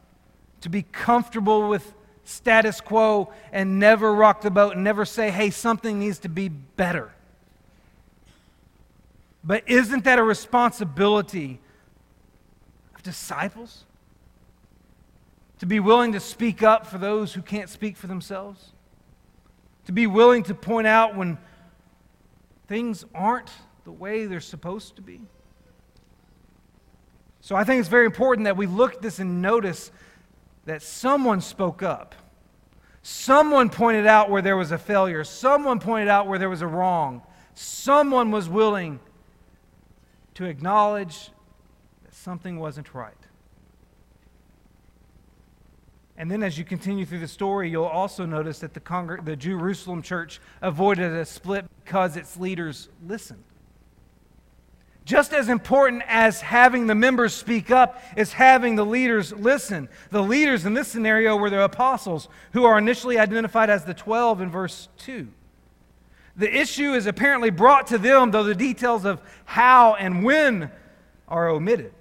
to 0.61 0.69
be 0.69 0.83
comfortable 0.83 1.69
with 1.69 1.93
status 2.25 2.79
quo 2.79 3.33
and 3.51 3.79
never 3.79 4.13
rock 4.13 4.41
the 4.41 4.51
boat 4.51 4.75
and 4.75 4.83
never 4.83 5.05
say, 5.05 5.31
hey, 5.31 5.49
something 5.49 5.99
needs 5.99 6.19
to 6.19 6.29
be 6.29 6.49
better. 6.49 7.11
But 9.43 9.63
isn't 9.67 10.03
that 10.03 10.19
a 10.19 10.23
responsibility 10.23 11.59
of 12.93 13.01
disciples? 13.03 13.85
To 15.59 15.65
be 15.65 15.79
willing 15.79 16.11
to 16.13 16.19
speak 16.19 16.61
up 16.61 16.85
for 16.85 16.97
those 16.97 17.33
who 17.33 17.41
can't 17.41 17.69
speak 17.69 17.97
for 17.97 18.07
themselves? 18.07 18.73
To 19.85 19.91
be 19.91 20.07
willing 20.07 20.43
to 20.43 20.53
point 20.53 20.87
out 20.87 21.15
when 21.15 21.37
things 22.69 23.03
aren't 23.15 23.49
the 23.83 23.91
way 23.91 24.27
they're 24.27 24.39
supposed 24.39 24.95
to 24.95 25.01
be? 25.01 25.19
So 27.41 27.55
I 27.55 27.63
think 27.63 27.79
it's 27.79 27.89
very 27.89 28.05
important 28.05 28.45
that 28.45 28.55
we 28.55 28.67
look 28.67 28.93
at 28.93 29.01
this 29.01 29.17
and 29.17 29.41
notice 29.41 29.91
that 30.65 30.83
someone 30.83 31.41
spoke 31.41 31.81
up. 31.81 32.13
Someone 33.01 33.69
pointed 33.69 34.05
out 34.05 34.29
where 34.29 34.43
there 34.43 34.55
was 34.55 34.71
a 34.71 34.77
failure. 34.77 35.23
Someone 35.23 35.79
pointed 35.79 36.09
out 36.09 36.27
where 36.27 36.37
there 36.37 36.49
was 36.49 36.61
a 36.61 36.67
wrong. 36.67 37.23
Someone 37.55 38.29
was 38.29 38.47
willing 38.47 38.99
to 40.35 40.45
acknowledge 40.45 41.31
that 42.05 42.13
something 42.13 42.59
wasn't 42.59 42.93
right. 42.93 43.13
And 46.19 46.29
then 46.29 46.43
as 46.43 46.57
you 46.57 46.65
continue 46.65 47.05
through 47.05 47.19
the 47.21 47.29
story, 47.29 47.69
you'll 47.69 47.85
also 47.85 48.25
notice 48.25 48.59
that 48.59 48.73
the, 48.73 48.81
Congre- 48.81 49.23
the 49.23 49.37
Jerusalem 49.37 50.01
church 50.01 50.41
avoided 50.61 51.13
a 51.13 51.25
split 51.25 51.65
because 51.85 52.17
its 52.17 52.35
leaders 52.35 52.89
listened. 53.07 53.41
Just 55.05 55.31
as 55.31 55.47
important 55.47 56.03
as 56.07 56.41
having 56.41 56.87
the 56.87 56.93
members 56.93 57.33
speak 57.33 57.71
up 57.71 58.03
is 58.17 58.33
having 58.33 58.75
the 58.75 58.85
leaders 58.85 59.31
listen. 59.31 59.87
The 60.11 60.21
leaders 60.21 60.65
in 60.65 60.73
this 60.73 60.89
scenario 60.89 61.37
were 61.37 61.49
the 61.49 61.63
apostles, 61.63 62.27
who 62.51 62.65
are 62.65 62.77
initially 62.77 63.17
identified 63.17 63.69
as 63.69 63.85
the 63.85 63.93
12 63.93 64.41
in 64.41 64.51
verse 64.51 64.89
2. 64.97 65.25
The 66.35 66.53
issue 66.53 66.93
is 66.93 67.05
apparently 67.05 67.49
brought 67.49 67.87
to 67.87 67.97
them, 67.97 68.31
though 68.31 68.43
the 68.43 68.53
details 68.53 69.05
of 69.05 69.21
how 69.45 69.95
and 69.95 70.23
when 70.25 70.69
are 71.29 71.47
omitted. 71.47 71.93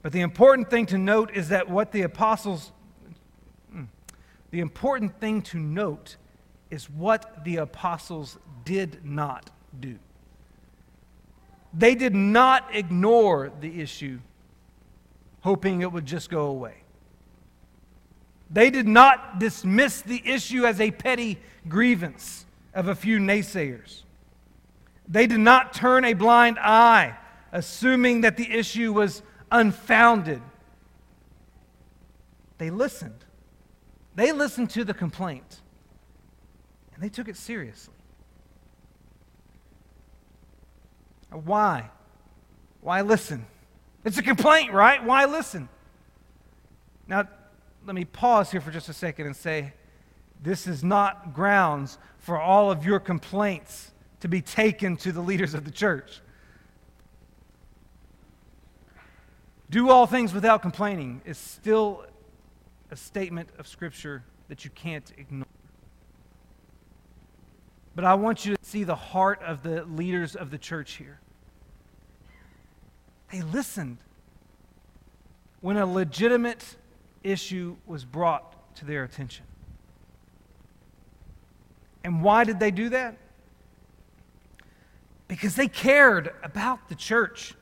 But 0.00 0.12
the 0.12 0.20
important 0.20 0.70
thing 0.70 0.86
to 0.86 0.98
note 0.98 1.30
is 1.32 1.50
that 1.50 1.68
what 1.70 1.92
the 1.92 2.02
apostles, 2.02 2.72
the 4.54 4.60
important 4.60 5.18
thing 5.18 5.42
to 5.42 5.58
note 5.58 6.14
is 6.70 6.88
what 6.88 7.44
the 7.44 7.56
apostles 7.56 8.38
did 8.64 9.04
not 9.04 9.50
do. 9.80 9.98
They 11.76 11.96
did 11.96 12.14
not 12.14 12.72
ignore 12.72 13.50
the 13.60 13.80
issue, 13.80 14.20
hoping 15.40 15.80
it 15.80 15.90
would 15.90 16.06
just 16.06 16.30
go 16.30 16.46
away. 16.46 16.84
They 18.48 18.70
did 18.70 18.86
not 18.86 19.40
dismiss 19.40 20.02
the 20.02 20.22
issue 20.24 20.64
as 20.64 20.80
a 20.80 20.92
petty 20.92 21.40
grievance 21.66 22.46
of 22.74 22.86
a 22.86 22.94
few 22.94 23.18
naysayers. 23.18 24.02
They 25.08 25.26
did 25.26 25.40
not 25.40 25.74
turn 25.74 26.04
a 26.04 26.14
blind 26.14 26.60
eye, 26.60 27.16
assuming 27.50 28.20
that 28.20 28.36
the 28.36 28.52
issue 28.52 28.92
was 28.92 29.20
unfounded. 29.50 30.42
They 32.58 32.70
listened. 32.70 33.24
They 34.14 34.32
listened 34.32 34.70
to 34.70 34.84
the 34.84 34.94
complaint, 34.94 35.60
and 36.94 37.02
they 37.02 37.08
took 37.08 37.28
it 37.28 37.36
seriously. 37.36 37.94
Why? 41.30 41.90
Why 42.80 43.00
listen? 43.00 43.46
It's 44.04 44.18
a 44.18 44.22
complaint, 44.22 44.72
right? 44.72 45.02
Why 45.02 45.24
listen? 45.24 45.68
Now, 47.08 47.28
let 47.84 47.94
me 47.94 48.04
pause 48.04 48.50
here 48.50 48.60
for 48.60 48.70
just 48.70 48.88
a 48.88 48.92
second 48.92 49.26
and 49.26 49.34
say 49.34 49.72
this 50.42 50.66
is 50.66 50.84
not 50.84 51.34
grounds 51.34 51.98
for 52.18 52.38
all 52.38 52.70
of 52.70 52.84
your 52.84 53.00
complaints 53.00 53.90
to 54.20 54.28
be 54.28 54.40
taken 54.40 54.96
to 54.98 55.12
the 55.12 55.20
leaders 55.20 55.54
of 55.54 55.64
the 55.64 55.70
church. 55.70 56.20
Do 59.70 59.90
all 59.90 60.06
things 60.06 60.32
without 60.32 60.62
complaining 60.62 61.20
is 61.24 61.36
still 61.36 62.04
a 62.94 62.96
statement 62.96 63.48
of 63.58 63.66
Scripture 63.66 64.22
that 64.46 64.64
you 64.64 64.70
can't 64.70 65.10
ignore. 65.18 65.48
But 67.96 68.04
I 68.04 68.14
want 68.14 68.46
you 68.46 68.54
to 68.54 68.64
see 68.64 68.84
the 68.84 68.94
heart 68.94 69.42
of 69.42 69.64
the 69.64 69.84
leaders 69.84 70.36
of 70.36 70.52
the 70.52 70.58
church 70.58 70.92
here. 70.92 71.18
They 73.32 73.42
listened 73.42 73.98
when 75.60 75.76
a 75.76 75.84
legitimate 75.84 76.76
issue 77.24 77.74
was 77.84 78.04
brought 78.04 78.76
to 78.76 78.84
their 78.84 79.02
attention. 79.02 79.44
And 82.04 82.22
why 82.22 82.44
did 82.44 82.60
they 82.60 82.70
do 82.70 82.90
that? 82.90 83.16
Because 85.26 85.56
they 85.56 85.66
cared 85.66 86.32
about 86.44 86.88
the 86.88 86.94
church. 86.94 87.56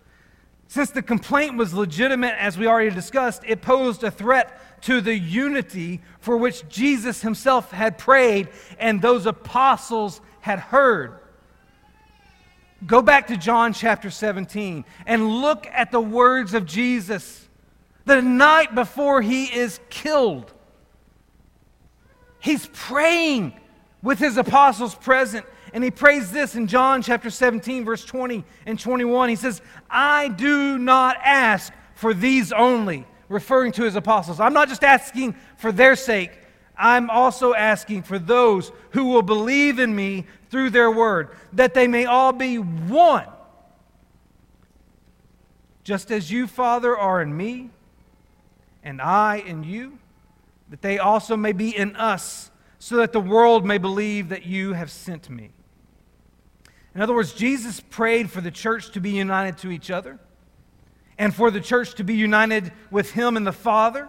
Since 0.69 0.91
the 0.91 1.03
complaint 1.03 1.57
was 1.57 1.73
legitimate, 1.73 2.35
as 2.39 2.59
we 2.59 2.67
already 2.67 2.95
discussed, 2.95 3.45
it 3.47 3.63
posed 3.63 4.05
a 4.05 4.11
threat 4.11 4.59
to 4.83 5.01
the 5.01 5.17
unity 5.17 6.01
for 6.21 6.37
which 6.37 6.69
Jesus 6.69 7.23
himself 7.23 7.71
had 7.71 7.99
prayed 7.99 8.49
and 8.79 9.01
those 9.01 9.27
apostles 9.27 10.21
had 10.41 10.59
heard. 10.59 11.19
Go 12.87 13.01
back 13.01 13.29
to 13.29 13.37
John 13.37 13.73
chapter 13.73 14.11
17 14.11 14.85
and 15.07 15.41
look 15.41 15.67
at 15.69 15.93
the 15.93 16.01
words 16.01 16.53
of 16.53 16.67
Jesus 16.67 17.49
the 18.05 18.21
night 18.21 18.75
before 18.75 19.23
he 19.23 19.45
is 19.45 19.79
killed. 19.89 20.53
He's 22.41 22.69
praying 22.73 23.55
with 24.03 24.19
his 24.19 24.37
apostles 24.37 24.95
present. 24.95 25.47
And 25.73 25.83
he 25.83 25.91
prays 25.91 26.31
this 26.33 26.55
in 26.55 26.67
John 26.67 27.03
chapter 27.03 27.31
17, 27.31 27.85
verse 27.85 28.05
20 28.05 28.45
and 28.67 28.79
21. 28.79 29.29
He 29.31 29.37
says, 29.37 29.63
I 29.89 30.29
do 30.29 30.77
not 30.77 31.17
ask 31.25 31.73
for 31.95 32.13
these 32.13 32.53
only, 32.53 33.07
referring 33.29 33.73
to 33.73 33.85
his 33.85 33.97
apostles. 33.97 34.41
I'm 34.41 34.53
not 34.53 34.69
just 34.69 34.85
asking 34.85 35.35
for 35.57 35.73
their 35.73 35.97
sake, 35.97 36.33
I'm 36.77 37.11
also 37.11 37.55
asking 37.55 38.03
for 38.03 38.19
those 38.19 38.73
who 38.91 39.07
will 39.07 39.23
believe 39.23 39.79
in 39.79 39.95
me 39.95 40.27
through 40.51 40.71
their 40.71 40.91
word, 40.91 41.31
that 41.53 41.75
they 41.75 41.87
may 41.87 42.07
all 42.07 42.33
be 42.33 42.57
one. 42.57 43.27
Just 45.85 46.11
as 46.11 46.31
you, 46.31 46.47
Father, 46.47 46.97
are 46.97 47.21
in 47.21 47.37
me, 47.37 47.71
and 48.83 49.01
I 49.01 49.37
in 49.37 49.65
you, 49.65 49.99
that 50.71 50.83
they 50.83 50.99
also 50.99 51.37
may 51.37 51.53
be 51.53 51.77
in 51.77 51.95
us, 51.97 52.51
so 52.79 52.97
that 52.97 53.13
the 53.13 53.21
world 53.21 53.65
may 53.65 53.79
believe 53.79 54.31
that 54.31 54.45
you 54.45 54.73
have 54.73 54.91
sent 54.91 55.29
me. 55.31 55.51
In 56.95 57.01
other 57.01 57.15
words, 57.15 57.33
Jesus 57.33 57.81
prayed 57.81 58.31
for 58.31 58.41
the 58.41 58.51
church 58.51 58.91
to 58.93 59.01
be 59.01 59.11
united 59.11 59.59
to 59.59 59.71
each 59.71 59.91
other 59.91 60.19
and 61.23 61.33
for 61.33 61.53
the 61.53 61.61
church 61.61 61.95
to 61.95 62.03
be 62.03 62.17
united 62.17 62.73
with 62.91 63.13
him 63.13 63.37
and 63.37 63.47
the 63.47 63.53
Father. 63.53 64.09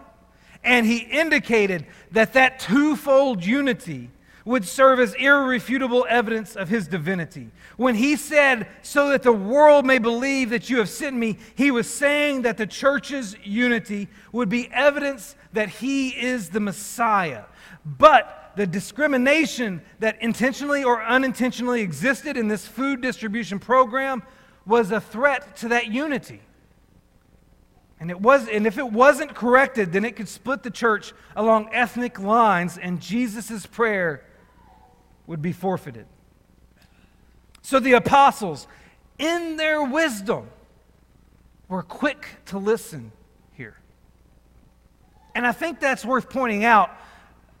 And 0.64 0.84
he 0.84 0.98
indicated 0.98 1.86
that 2.10 2.32
that 2.32 2.58
twofold 2.58 3.44
unity 3.44 4.10
would 4.44 4.64
serve 4.64 4.98
as 4.98 5.14
irrefutable 5.14 6.04
evidence 6.08 6.56
of 6.56 6.68
his 6.68 6.88
divinity. 6.88 7.52
When 7.76 7.94
he 7.94 8.16
said, 8.16 8.66
So 8.82 9.10
that 9.10 9.22
the 9.22 9.32
world 9.32 9.86
may 9.86 9.98
believe 9.98 10.50
that 10.50 10.68
you 10.68 10.78
have 10.78 10.88
sent 10.88 11.14
me, 11.14 11.38
he 11.54 11.70
was 11.70 11.88
saying 11.88 12.42
that 12.42 12.56
the 12.56 12.66
church's 12.66 13.36
unity 13.44 14.08
would 14.32 14.48
be 14.48 14.68
evidence 14.72 15.36
that 15.52 15.68
he 15.68 16.08
is 16.08 16.50
the 16.50 16.58
Messiah. 16.58 17.44
But 17.86 18.54
the 18.56 18.66
discrimination 18.66 19.82
that 20.00 20.20
intentionally 20.20 20.82
or 20.82 21.00
unintentionally 21.00 21.80
existed 21.80 22.36
in 22.36 22.48
this 22.48 22.66
food 22.66 23.00
distribution 23.00 23.60
program 23.60 24.24
was 24.66 24.90
a 24.90 25.00
threat 25.00 25.56
to 25.58 25.68
that 25.68 25.92
unity. 25.92 26.40
And, 28.04 28.10
it 28.10 28.20
was, 28.20 28.46
and 28.48 28.66
if 28.66 28.76
it 28.76 28.92
wasn't 28.92 29.34
corrected, 29.34 29.90
then 29.94 30.04
it 30.04 30.14
could 30.14 30.28
split 30.28 30.62
the 30.62 30.70
church 30.70 31.14
along 31.34 31.70
ethnic 31.72 32.18
lines, 32.20 32.76
and 32.76 33.00
Jesus' 33.00 33.64
prayer 33.64 34.22
would 35.26 35.40
be 35.40 35.52
forfeited. 35.52 36.04
So 37.62 37.80
the 37.80 37.94
apostles, 37.94 38.68
in 39.18 39.56
their 39.56 39.82
wisdom, 39.82 40.50
were 41.66 41.82
quick 41.82 42.26
to 42.44 42.58
listen 42.58 43.10
here. 43.54 43.78
And 45.34 45.46
I 45.46 45.52
think 45.52 45.80
that's 45.80 46.04
worth 46.04 46.28
pointing 46.28 46.62
out 46.62 46.90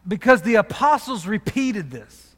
because 0.06 0.42
the 0.42 0.56
apostles 0.56 1.26
repeated 1.26 1.90
this. 1.90 2.36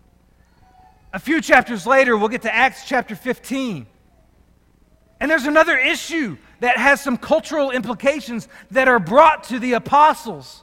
A 1.12 1.18
few 1.18 1.40
chapters 1.40 1.88
later, 1.88 2.16
we'll 2.16 2.28
get 2.28 2.42
to 2.42 2.54
Acts 2.54 2.86
chapter 2.86 3.16
15. 3.16 3.84
And 5.18 5.28
there's 5.28 5.46
another 5.46 5.76
issue 5.76 6.36
that 6.60 6.76
has 6.78 7.00
some 7.00 7.16
cultural 7.16 7.70
implications 7.70 8.48
that 8.70 8.88
are 8.88 8.98
brought 8.98 9.44
to 9.44 9.58
the 9.58 9.74
apostles. 9.74 10.62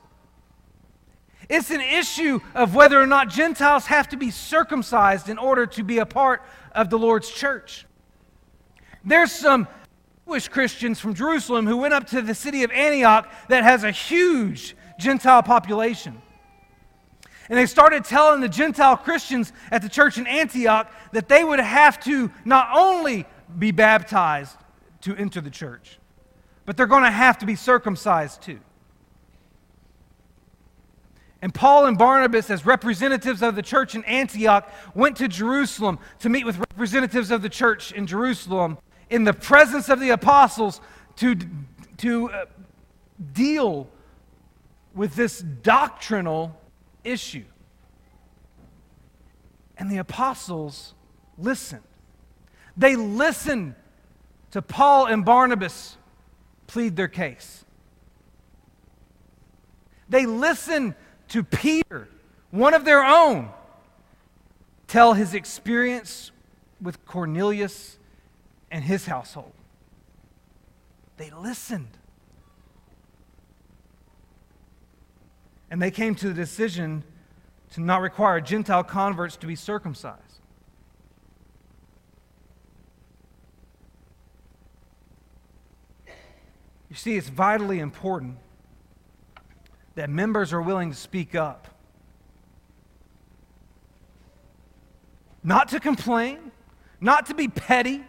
It's 1.50 1.72
an 1.72 1.82
issue 1.82 2.40
of 2.56 2.74
whether 2.74 3.00
or 3.00 3.06
not 3.06 3.30
Gentiles 3.30 3.86
have 3.88 4.10
to 4.10 4.18
be 4.18 4.32
circumcised 4.32 5.30
in 5.30 5.38
order 5.38 5.66
to 5.68 5.84
be 5.84 6.00
a 6.00 6.06
part 6.06 6.42
of 6.72 6.90
the 6.90 6.98
Lord's 6.98 7.30
church. 7.30 7.86
There's 9.04 9.32
some 9.32 9.68
Jewish 10.26 10.48
Christians 10.48 11.00
from 11.00 11.14
Jerusalem 11.14 11.68
who 11.68 11.78
went 11.78 11.94
up 11.94 12.08
to 12.08 12.22
the 12.22 12.34
city 12.34 12.64
of 12.64 12.72
Antioch 12.72 13.30
that 13.50 13.64
has 13.64 13.84
a 13.84 13.92
huge 13.92 14.76
Gentile 14.98 15.44
population. 15.44 16.22
And 17.50 17.60
they 17.60 17.66
started 17.66 18.06
telling 18.06 18.40
the 18.40 18.48
Gentile 18.48 18.96
Christians 18.96 19.52
at 19.70 19.82
the 19.82 19.90
church 19.90 20.18
in 20.18 20.26
Antioch 20.26 20.90
that 21.12 21.28
they 21.28 21.44
would 21.44 21.60
have 21.60 22.00
to 22.06 22.32
not 22.46 22.70
only 22.74 23.26
be 23.60 23.72
baptized 23.72 24.58
to 25.04 25.16
enter 25.16 25.42
the 25.42 25.50
church, 25.50 26.00
but 26.66 26.78
they're 26.78 26.88
going 26.88 27.04
to 27.04 27.12
have 27.12 27.38
to 27.40 27.46
be 27.46 27.56
circumcised 27.56 28.42
too. 28.42 28.60
And 31.42 31.54
Paul 31.54 31.88
and 31.88 31.98
Barnabas, 31.98 32.50
as 32.50 32.66
representatives 32.66 33.42
of 33.42 33.56
the 33.56 33.62
church 33.62 33.96
in 33.96 34.06
Antioch, 34.06 34.72
went 34.96 35.18
to 35.18 35.28
Jerusalem 35.28 36.00
to 36.20 36.30
meet 36.30 36.46
with 36.46 36.58
representatives 36.58 37.32
of 37.32 37.42
the 37.42 37.50
church 37.50 37.92
in 37.92 38.08
Jerusalem 38.08 38.78
in 39.10 39.26
the 39.26 39.34
presence 39.34 39.90
of 39.90 40.00
the 40.00 40.12
apostles 40.12 40.80
to, 41.18 41.36
to 41.98 42.30
uh, 42.32 42.46
deal 43.34 43.90
with 44.96 45.16
this 45.16 45.40
doctrinal 45.40 46.58
issue. 47.04 47.44
And 49.78 49.92
the 49.92 49.98
apostles 49.98 50.94
listened. 51.38 51.84
They 52.78 52.96
listened 52.96 53.76
to 54.54 54.62
Paul 54.62 55.08
and 55.08 55.26
Barnabas 55.26 55.98
plead 56.68 56.96
their 56.96 57.08
case. 57.08 57.66
They 60.08 60.28
listened 60.28 60.94
to 61.30 61.44
Peter, 61.44 62.08
one 62.52 62.76
of 62.76 62.86
their 62.86 63.04
own, 63.04 63.50
tell 64.88 65.14
his 65.14 65.34
experience 65.34 66.30
with 66.80 67.04
Cornelius 67.04 67.98
and 68.70 68.84
his 68.84 69.08
household. 69.08 69.54
They 71.18 71.32
listened. 71.32 71.98
And 75.72 75.82
they 75.82 75.90
came 75.90 76.14
to 76.14 76.28
the 76.28 76.34
decision 76.36 77.04
to 77.72 77.82
not 77.82 78.02
require 78.02 78.40
Gentile 78.40 78.84
converts 78.84 79.36
to 79.38 79.48
be 79.48 79.56
circumcised. 79.56 80.33
You 86.94 86.98
see, 86.98 87.18
it's 87.18 87.28
vitally 87.28 87.80
important 87.80 88.38
that 89.96 90.12
members 90.12 90.54
are 90.54 90.62
willing 90.62 90.92
to 90.92 90.96
speak 90.96 91.34
up. 91.34 91.68
Not 95.44 95.70
to 95.70 95.80
complain, 95.80 96.52
not 97.02 97.26
to 97.26 97.34
be 97.34 97.48
petty, 97.48 98.04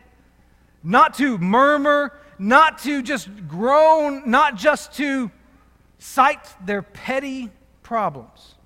not 0.82 1.14
to 1.14 1.38
murmur, 1.38 2.12
not 2.38 2.76
to 2.80 3.00
just 3.00 3.30
groan, 3.48 4.28
not 4.30 4.56
just 4.56 4.92
to 4.96 5.30
cite 5.98 6.46
their 6.66 6.82
petty 6.82 7.50
problems, 7.82 8.56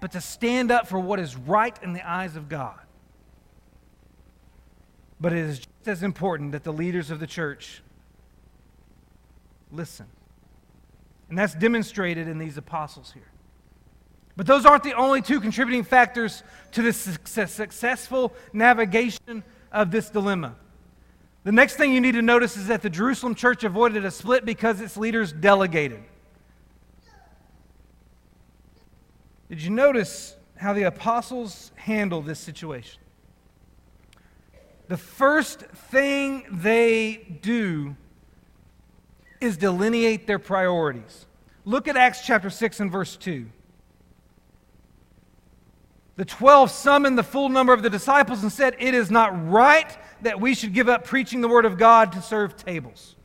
but 0.00 0.12
to 0.12 0.20
stand 0.22 0.70
up 0.70 0.86
for 0.86 0.98
what 0.98 1.20
is 1.20 1.36
right 1.36 1.78
in 1.82 1.92
the 1.92 2.10
eyes 2.10 2.36
of 2.36 2.48
God. 2.48 2.80
But 5.20 5.34
it 5.34 5.40
is 5.40 5.58
just 5.58 5.88
as 5.88 6.02
important 6.02 6.52
that 6.52 6.64
the 6.64 6.72
leaders 6.72 7.10
of 7.10 7.20
the 7.20 7.26
church 7.26 7.82
listen. 9.72 10.06
And 11.28 11.38
that's 11.38 11.54
demonstrated 11.54 12.28
in 12.28 12.38
these 12.38 12.56
apostles 12.56 13.12
here. 13.12 13.30
But 14.36 14.46
those 14.46 14.64
aren't 14.64 14.84
the 14.84 14.94
only 14.94 15.22
two 15.22 15.40
contributing 15.40 15.82
factors 15.84 16.42
to 16.72 16.82
the 16.82 16.92
success, 16.92 17.52
successful 17.52 18.32
navigation 18.52 19.42
of 19.70 19.90
this 19.90 20.10
dilemma. 20.10 20.56
The 21.44 21.52
next 21.52 21.76
thing 21.76 21.92
you 21.92 22.00
need 22.00 22.12
to 22.12 22.22
notice 22.22 22.56
is 22.56 22.68
that 22.68 22.82
the 22.82 22.90
Jerusalem 22.90 23.34
church 23.34 23.64
avoided 23.64 24.04
a 24.04 24.10
split 24.10 24.44
because 24.44 24.80
its 24.80 24.96
leaders 24.96 25.32
delegated. 25.32 26.02
Did 29.48 29.60
you 29.60 29.70
notice 29.70 30.36
how 30.56 30.72
the 30.72 30.84
apostles 30.84 31.72
handled 31.74 32.26
this 32.26 32.38
situation? 32.38 33.00
The 34.88 34.96
first 34.96 35.60
thing 35.60 36.46
they 36.50 37.38
do 37.42 37.96
is 39.42 39.56
delineate 39.56 40.26
their 40.26 40.38
priorities. 40.38 41.26
Look 41.64 41.88
at 41.88 41.96
Acts 41.96 42.24
chapter 42.24 42.50
6 42.50 42.80
and 42.80 42.90
verse 42.90 43.16
2. 43.16 43.46
The 46.16 46.24
12 46.24 46.70
summoned 46.70 47.16
the 47.16 47.22
full 47.22 47.48
number 47.48 47.72
of 47.72 47.82
the 47.82 47.90
disciples 47.90 48.42
and 48.42 48.52
said, 48.52 48.76
It 48.78 48.94
is 48.94 49.10
not 49.10 49.50
right 49.50 49.96
that 50.22 50.40
we 50.40 50.54
should 50.54 50.74
give 50.74 50.88
up 50.88 51.04
preaching 51.04 51.40
the 51.40 51.48
word 51.48 51.64
of 51.64 51.78
God 51.78 52.12
to 52.12 52.22
serve 52.22 52.56
tables. 52.56 53.16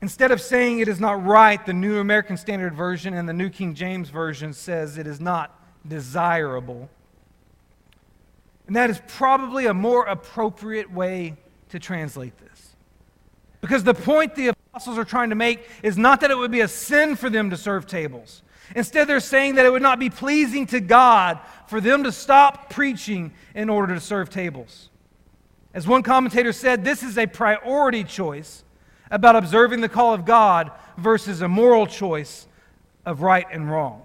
Instead 0.00 0.30
of 0.30 0.40
saying 0.40 0.80
it 0.80 0.88
is 0.88 0.98
not 0.98 1.24
right, 1.24 1.64
the 1.64 1.72
New 1.72 1.98
American 1.98 2.36
Standard 2.36 2.74
Version 2.74 3.14
and 3.14 3.28
the 3.28 3.32
New 3.32 3.50
King 3.50 3.74
James 3.74 4.08
Version 4.08 4.52
says 4.52 4.98
it 4.98 5.06
is 5.06 5.20
not 5.20 5.60
desirable. 5.86 6.88
And 8.66 8.76
that 8.76 8.90
is 8.90 9.00
probably 9.06 9.66
a 9.66 9.74
more 9.74 10.06
appropriate 10.06 10.90
way 10.90 11.36
to 11.68 11.78
translate 11.78 12.36
this. 12.38 12.51
Because 13.62 13.84
the 13.84 13.94
point 13.94 14.34
the 14.34 14.48
apostles 14.48 14.98
are 14.98 15.04
trying 15.04 15.30
to 15.30 15.36
make 15.36 15.66
is 15.82 15.96
not 15.96 16.20
that 16.20 16.30
it 16.30 16.36
would 16.36 16.50
be 16.50 16.60
a 16.60 16.68
sin 16.68 17.16
for 17.16 17.30
them 17.30 17.48
to 17.50 17.56
serve 17.56 17.86
tables. 17.86 18.42
Instead, 18.74 19.06
they're 19.06 19.20
saying 19.20 19.54
that 19.54 19.64
it 19.64 19.70
would 19.70 19.82
not 19.82 19.98
be 19.98 20.10
pleasing 20.10 20.66
to 20.66 20.80
God 20.80 21.38
for 21.68 21.80
them 21.80 22.04
to 22.04 22.12
stop 22.12 22.70
preaching 22.70 23.32
in 23.54 23.70
order 23.70 23.94
to 23.94 24.00
serve 24.00 24.30
tables. 24.30 24.90
As 25.72 25.86
one 25.86 26.02
commentator 26.02 26.52
said, 26.52 26.84
this 26.84 27.02
is 27.02 27.16
a 27.16 27.26
priority 27.26 28.02
choice 28.02 28.64
about 29.10 29.36
observing 29.36 29.80
the 29.80 29.88
call 29.88 30.12
of 30.12 30.24
God 30.24 30.72
versus 30.98 31.40
a 31.40 31.48
moral 31.48 31.86
choice 31.86 32.46
of 33.06 33.22
right 33.22 33.46
and 33.50 33.70
wrong. 33.70 34.02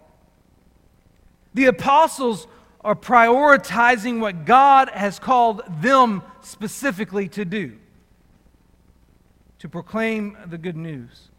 The 1.55 1.65
apostles 1.65 2.47
are 2.81 2.95
prioritizing 2.95 4.19
what 4.19 4.45
God 4.45 4.89
has 4.89 5.17
called 5.17 5.63
them 5.81 6.21
specifically 6.41 7.27
to 7.29 7.43
do 7.43 7.77
to 9.59 9.69
proclaim 9.69 10.37
the 10.47 10.57
good 10.57 10.77
news. 10.77 11.29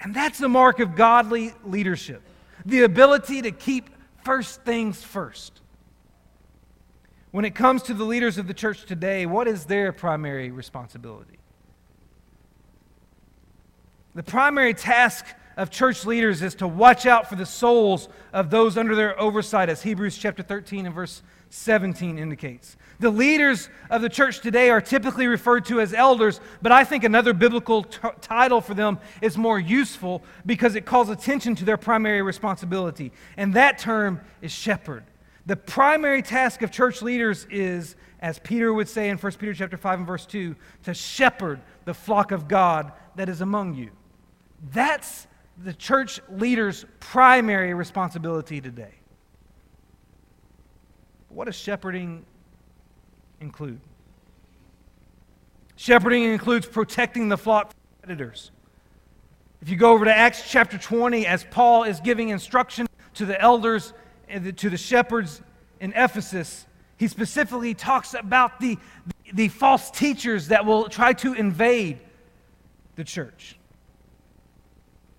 And 0.00 0.14
that's 0.14 0.38
the 0.38 0.48
mark 0.48 0.80
of 0.80 0.94
godly 0.94 1.54
leadership 1.64 2.22
the 2.66 2.82
ability 2.82 3.42
to 3.42 3.52
keep 3.52 3.90
first 4.24 4.62
things 4.62 5.02
first. 5.02 5.60
When 7.30 7.44
it 7.44 7.54
comes 7.54 7.82
to 7.84 7.94
the 7.94 8.04
leaders 8.04 8.38
of 8.38 8.48
the 8.48 8.54
church 8.54 8.84
today, 8.84 9.24
what 9.24 9.46
is 9.46 9.66
their 9.66 9.92
primary 9.92 10.50
responsibility? 10.50 11.38
The 14.14 14.22
primary 14.22 14.74
task 14.74 15.26
of 15.56 15.70
church 15.70 16.04
leaders 16.04 16.42
is 16.42 16.54
to 16.56 16.66
watch 16.66 17.06
out 17.06 17.28
for 17.28 17.36
the 17.36 17.46
souls 17.46 18.08
of 18.32 18.50
those 18.50 18.76
under 18.76 18.94
their 18.94 19.18
oversight, 19.20 19.68
as 19.68 19.82
Hebrews 19.82 20.18
chapter 20.18 20.42
13 20.42 20.86
and 20.86 20.94
verse 20.94 21.22
17 21.50 22.18
indicates. 22.18 22.76
The 22.98 23.10
leaders 23.10 23.68
of 23.90 24.02
the 24.02 24.08
church 24.08 24.40
today 24.40 24.70
are 24.70 24.80
typically 24.80 25.26
referred 25.26 25.66
to 25.66 25.80
as 25.80 25.92
elders, 25.92 26.40
but 26.62 26.72
I 26.72 26.84
think 26.84 27.04
another 27.04 27.32
biblical 27.32 27.84
t- 27.84 27.98
title 28.20 28.60
for 28.60 28.74
them 28.74 28.98
is 29.20 29.36
more 29.36 29.58
useful 29.58 30.22
because 30.44 30.74
it 30.74 30.86
calls 30.86 31.08
attention 31.08 31.54
to 31.56 31.64
their 31.64 31.76
primary 31.76 32.22
responsibility. 32.22 33.12
And 33.36 33.54
that 33.54 33.78
term 33.78 34.20
is 34.40 34.50
shepherd. 34.50 35.04
The 35.44 35.56
primary 35.56 36.22
task 36.22 36.62
of 36.62 36.70
church 36.72 37.02
leaders 37.02 37.46
is, 37.50 37.96
as 38.20 38.38
Peter 38.38 38.72
would 38.72 38.88
say 38.88 39.08
in 39.08 39.18
1 39.18 39.32
Peter 39.32 39.54
chapter 39.54 39.76
5 39.76 39.98
and 40.00 40.06
verse 40.06 40.26
2, 40.26 40.56
to 40.84 40.94
shepherd 40.94 41.60
the 41.84 41.94
flock 41.94 42.32
of 42.32 42.48
God 42.48 42.92
that 43.14 43.28
is 43.28 43.40
among 43.40 43.74
you. 43.74 43.90
That's 44.72 45.26
the 45.62 45.72
church 45.72 46.20
leader's 46.30 46.84
primary 46.98 47.74
responsibility 47.74 48.60
today. 48.60 48.94
What 51.28 51.46
does 51.46 51.56
shepherding 51.56 52.24
include? 53.40 53.80
Shepherding 55.76 56.24
includes 56.24 56.66
protecting 56.66 57.28
the 57.28 57.36
flock 57.36 57.70
from 57.70 57.76
predators. 58.02 58.50
If 59.60 59.68
you 59.68 59.76
go 59.76 59.92
over 59.92 60.04
to 60.04 60.14
Acts 60.14 60.48
chapter 60.48 60.78
20, 60.78 61.26
as 61.26 61.44
Paul 61.50 61.84
is 61.84 62.00
giving 62.00 62.30
instruction 62.30 62.86
to 63.14 63.26
the 63.26 63.40
elders 63.40 63.92
eh, 64.28 64.36
and 64.36 64.58
to 64.58 64.70
the 64.70 64.76
shepherds 64.76 65.42
in 65.80 65.92
Ephesus, 65.94 66.66
he 66.96 67.08
specifically 67.08 67.74
talks 67.74 68.14
about 68.14 68.60
the, 68.60 68.78
the 69.32 69.48
false 69.48 69.90
teachers 69.90 70.48
that 70.48 70.64
will 70.64 70.88
try 70.88 71.12
to 71.14 71.34
invade 71.34 71.98
the 72.94 73.04
church. 73.04 73.58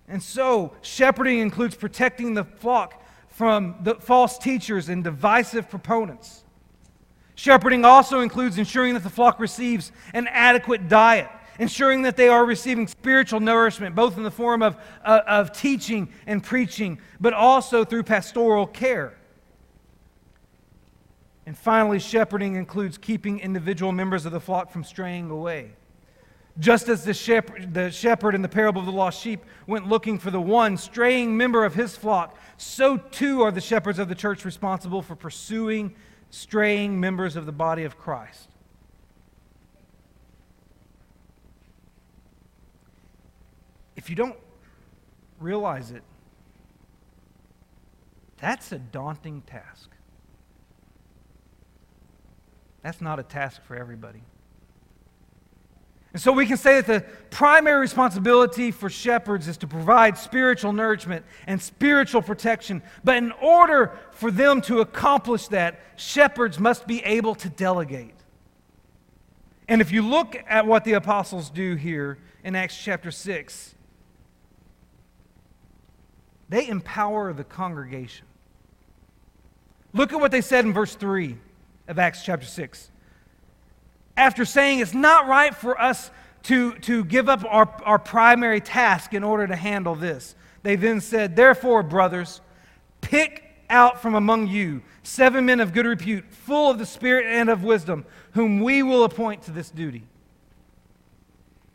And 0.08 0.22
so, 0.22 0.72
shepherding 0.82 1.38
includes 1.38 1.76
protecting 1.76 2.34
the 2.34 2.44
flock 2.44 2.97
from 3.38 3.76
the 3.82 3.94
false 3.94 4.36
teachers 4.36 4.88
and 4.88 5.04
divisive 5.04 5.70
proponents. 5.70 6.42
Shepherding 7.36 7.84
also 7.84 8.18
includes 8.18 8.58
ensuring 8.58 8.94
that 8.94 9.04
the 9.04 9.10
flock 9.10 9.38
receives 9.38 9.92
an 10.12 10.26
adequate 10.26 10.88
diet, 10.88 11.28
ensuring 11.60 12.02
that 12.02 12.16
they 12.16 12.26
are 12.26 12.44
receiving 12.44 12.88
spiritual 12.88 13.38
nourishment, 13.38 13.94
both 13.94 14.16
in 14.16 14.24
the 14.24 14.30
form 14.32 14.60
of, 14.60 14.76
uh, 15.04 15.20
of 15.24 15.52
teaching 15.52 16.08
and 16.26 16.42
preaching, 16.42 16.98
but 17.20 17.32
also 17.32 17.84
through 17.84 18.02
pastoral 18.02 18.66
care. 18.66 19.16
And 21.46 21.56
finally, 21.56 22.00
shepherding 22.00 22.56
includes 22.56 22.98
keeping 22.98 23.38
individual 23.38 23.92
members 23.92 24.26
of 24.26 24.32
the 24.32 24.40
flock 24.40 24.72
from 24.72 24.82
straying 24.82 25.30
away. 25.30 25.70
Just 26.58 26.88
as 26.88 27.04
the 27.04 27.14
shepherd, 27.14 27.72
the 27.72 27.90
shepherd 27.90 28.34
in 28.34 28.42
the 28.42 28.48
parable 28.48 28.80
of 28.80 28.86
the 28.86 28.92
lost 28.92 29.20
sheep 29.20 29.44
went 29.66 29.88
looking 29.88 30.18
for 30.18 30.30
the 30.32 30.40
one 30.40 30.76
straying 30.76 31.36
member 31.36 31.64
of 31.64 31.74
his 31.74 31.96
flock, 31.96 32.36
so 32.56 32.96
too 32.96 33.42
are 33.42 33.52
the 33.52 33.60
shepherds 33.60 33.98
of 33.98 34.08
the 34.08 34.14
church 34.14 34.44
responsible 34.44 35.00
for 35.00 35.14
pursuing 35.14 35.94
straying 36.30 36.98
members 36.98 37.36
of 37.36 37.46
the 37.46 37.52
body 37.52 37.84
of 37.84 37.96
Christ. 37.96 38.48
If 43.94 44.10
you 44.10 44.16
don't 44.16 44.36
realize 45.38 45.92
it, 45.92 46.02
that's 48.38 48.72
a 48.72 48.78
daunting 48.78 49.42
task. 49.42 49.90
That's 52.82 53.00
not 53.00 53.18
a 53.18 53.24
task 53.24 53.62
for 53.62 53.76
everybody. 53.76 54.22
And 56.12 56.22
so 56.22 56.32
we 56.32 56.46
can 56.46 56.56
say 56.56 56.80
that 56.80 56.86
the 56.86 57.00
primary 57.30 57.80
responsibility 57.80 58.70
for 58.70 58.88
shepherds 58.88 59.46
is 59.46 59.58
to 59.58 59.66
provide 59.66 60.16
spiritual 60.16 60.72
nourishment 60.72 61.24
and 61.46 61.60
spiritual 61.60 62.22
protection. 62.22 62.82
But 63.04 63.18
in 63.18 63.32
order 63.32 63.98
for 64.12 64.30
them 64.30 64.62
to 64.62 64.80
accomplish 64.80 65.48
that, 65.48 65.80
shepherds 65.96 66.58
must 66.58 66.86
be 66.86 67.04
able 67.04 67.34
to 67.36 67.50
delegate. 67.50 68.14
And 69.68 69.82
if 69.82 69.92
you 69.92 70.00
look 70.00 70.42
at 70.48 70.66
what 70.66 70.84
the 70.84 70.94
apostles 70.94 71.50
do 71.50 71.74
here 71.74 72.18
in 72.42 72.56
Acts 72.56 72.82
chapter 72.82 73.10
6, 73.10 73.74
they 76.48 76.66
empower 76.66 77.34
the 77.34 77.44
congregation. 77.44 78.24
Look 79.92 80.14
at 80.14 80.20
what 80.20 80.30
they 80.30 80.40
said 80.40 80.64
in 80.64 80.72
verse 80.72 80.94
3 80.94 81.36
of 81.86 81.98
Acts 81.98 82.24
chapter 82.24 82.46
6 82.46 82.90
after 84.18 84.44
saying 84.44 84.80
it's 84.80 84.94
not 84.94 85.28
right 85.28 85.54
for 85.54 85.80
us 85.80 86.10
to, 86.42 86.74
to 86.80 87.04
give 87.04 87.28
up 87.28 87.44
our, 87.48 87.72
our 87.84 87.98
primary 87.98 88.60
task 88.60 89.14
in 89.14 89.22
order 89.22 89.46
to 89.46 89.56
handle 89.56 89.94
this, 89.94 90.34
they 90.62 90.76
then 90.76 91.00
said, 91.00 91.36
Therefore, 91.36 91.82
brothers, 91.82 92.40
pick 93.00 93.44
out 93.70 94.02
from 94.02 94.14
among 94.14 94.48
you 94.48 94.82
seven 95.04 95.46
men 95.46 95.60
of 95.60 95.72
good 95.72 95.86
repute, 95.86 96.24
full 96.30 96.70
of 96.70 96.78
the 96.78 96.86
Spirit 96.86 97.26
and 97.26 97.48
of 97.48 97.62
wisdom, 97.62 98.04
whom 98.32 98.60
we 98.60 98.82
will 98.82 99.04
appoint 99.04 99.42
to 99.42 99.52
this 99.52 99.70
duty. 99.70 100.02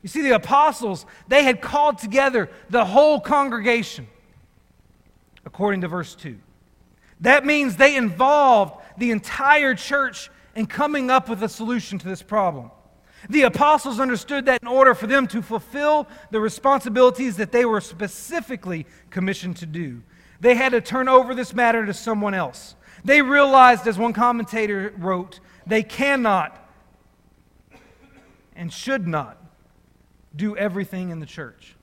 You 0.01 0.09
see, 0.09 0.21
the 0.21 0.31
apostles, 0.31 1.05
they 1.29 1.43
had 1.43 1.61
called 1.61 1.97
together 1.97 2.49
the 2.69 2.83
whole 2.83 3.21
congregation, 3.21 4.07
according 5.45 5.81
to 5.81 5.87
verse 5.87 6.13
2. 6.13 6.37
That 7.21 7.45
means 7.45 7.77
they 7.77 7.95
involved 7.95 8.81
the 8.97 9.11
entire 9.11 9.75
church 9.75 10.29
and 10.55 10.69
coming 10.69 11.09
up 11.09 11.29
with 11.29 11.41
a 11.43 11.49
solution 11.49 11.97
to 11.99 12.07
this 12.07 12.21
problem. 12.21 12.71
The 13.29 13.43
apostles 13.43 13.99
understood 13.99 14.45
that 14.45 14.61
in 14.61 14.67
order 14.67 14.93
for 14.93 15.07
them 15.07 15.27
to 15.27 15.41
fulfill 15.41 16.07
the 16.31 16.41
responsibilities 16.41 17.37
that 17.37 17.51
they 17.51 17.65
were 17.65 17.81
specifically 17.81 18.85
commissioned 19.09 19.57
to 19.57 19.65
do, 19.65 20.03
they 20.39 20.55
had 20.55 20.73
to 20.73 20.81
turn 20.81 21.07
over 21.07 21.33
this 21.33 21.53
matter 21.53 21.85
to 21.85 21.93
someone 21.93 22.33
else. 22.33 22.75
They 23.05 23.21
realized, 23.21 23.87
as 23.87 23.97
one 23.97 24.13
commentator 24.13 24.93
wrote, 24.97 25.39
they 25.65 25.83
cannot 25.83 26.59
and 28.55 28.71
should 28.71 29.07
not 29.07 29.37
do 30.35 30.55
everything 30.57 31.09
in 31.09 31.19
the 31.19 31.25
church. 31.25 31.75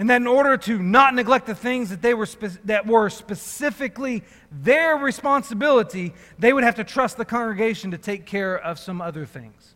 And 0.00 0.08
that 0.08 0.16
in 0.16 0.26
order 0.26 0.56
to 0.56 0.78
not 0.78 1.14
neglect 1.14 1.44
the 1.44 1.54
things 1.54 1.90
that, 1.90 2.00
they 2.00 2.14
were 2.14 2.24
spe- 2.24 2.58
that 2.64 2.86
were 2.86 3.10
specifically 3.10 4.24
their 4.50 4.96
responsibility, 4.96 6.14
they 6.38 6.54
would 6.54 6.64
have 6.64 6.76
to 6.76 6.84
trust 6.84 7.18
the 7.18 7.26
congregation 7.26 7.90
to 7.90 7.98
take 7.98 8.24
care 8.24 8.56
of 8.56 8.78
some 8.78 9.02
other 9.02 9.26
things. 9.26 9.74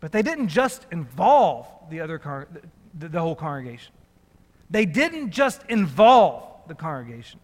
But 0.00 0.10
they 0.10 0.22
didn't 0.22 0.48
just 0.48 0.88
involve 0.90 1.68
the, 1.88 2.00
other 2.00 2.18
con- 2.18 2.48
the, 2.98 3.10
the 3.10 3.20
whole 3.20 3.36
congregation. 3.36 3.92
They 4.70 4.86
didn't 4.86 5.30
just 5.30 5.62
involve 5.68 6.42
the 6.66 6.74
congregation. 6.74 7.38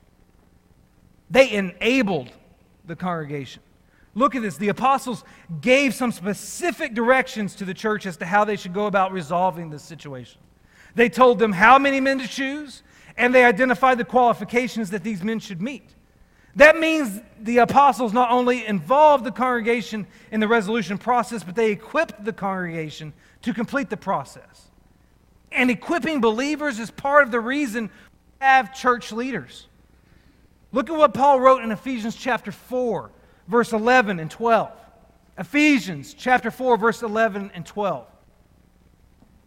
They 1.31 1.52
enabled 1.52 2.33
the 2.85 2.96
congregation. 2.96 3.62
Look 4.16 4.35
at 4.35 4.42
this. 4.42 4.57
The 4.57 4.70
apostles 4.70 5.22
gave 5.61 5.94
some 5.94 6.11
specific 6.11 6.92
directions 6.92 7.55
to 7.55 7.64
the 7.64 7.74
church 7.74 8.05
as 8.05 8.16
to 8.16 8.26
how 8.26 8.44
they 8.44 8.57
should 8.57 8.74
go 8.74 8.87
about 8.87 9.12
resolving 9.12 9.70
this 9.70 9.85
situation. 9.85 10.40
They 10.96 11.11
told 11.11 11.38
them 11.38 11.52
how 11.52 11.78
many 11.78 12.00
men 12.00 12.18
to 12.18 12.26
choose, 12.26 12.82
and 13.18 13.35
they 13.35 13.44
identified 13.44 13.98
the 13.98 14.04
qualifications 14.04 14.90
that 14.90 15.04
these 15.04 15.22
men 15.22 15.38
should 15.38 15.61
meet. 15.61 15.94
That 16.56 16.78
means 16.78 17.20
the 17.38 17.59
apostles 17.59 18.14
not 18.14 18.30
only 18.30 18.64
involved 18.64 19.24
the 19.24 19.30
congregation 19.30 20.06
in 20.32 20.40
the 20.40 20.48
resolution 20.48 20.96
process, 20.96 21.44
but 21.44 21.54
they 21.54 21.70
equipped 21.70 22.24
the 22.24 22.32
congregation 22.32 23.12
to 23.42 23.52
complete 23.52 23.90
the 23.90 23.98
process. 23.98 24.70
And 25.52 25.70
equipping 25.70 26.22
believers 26.22 26.78
is 26.78 26.90
part 26.90 27.24
of 27.24 27.30
the 27.30 27.40
reason 27.40 27.85
we 27.85 28.46
have 28.46 28.74
church 28.74 29.12
leaders. 29.12 29.66
Look 30.72 30.88
at 30.88 30.96
what 30.96 31.12
Paul 31.12 31.40
wrote 31.40 31.62
in 31.62 31.72
Ephesians 31.72 32.16
chapter 32.16 32.52
4, 32.52 33.11
verse 33.48 33.74
11 33.74 34.18
and 34.18 34.30
12. 34.30 34.70
Ephesians 35.37 36.14
chapter 36.14 36.50
4, 36.50 36.78
verse 36.78 37.02
11 37.02 37.50
and 37.54 37.66
12. 37.66 38.06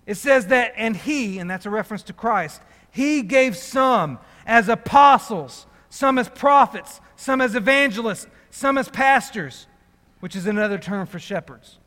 It 0.09 0.17
says 0.17 0.47
that, 0.47 0.73
and 0.75 0.97
he, 0.97 1.37
and 1.37 1.47
that's 1.47 1.67
a 1.67 1.69
reference 1.69 2.01
to 2.03 2.13
Christ, 2.13 2.61
He 2.89 3.21
gave 3.21 3.55
some 3.55 4.17
as 4.43 4.67
apostles, 4.67 5.67
some 5.91 6.17
as 6.17 6.27
prophets, 6.29 6.99
some 7.15 7.41
as 7.41 7.53
evangelists, 7.53 8.25
some 8.49 8.79
as 8.79 8.89
pastors, 8.89 9.67
which 10.19 10.35
is 10.35 10.47
another 10.47 10.79
term 10.79 11.05
for 11.05 11.19
shepherds, 11.19 11.77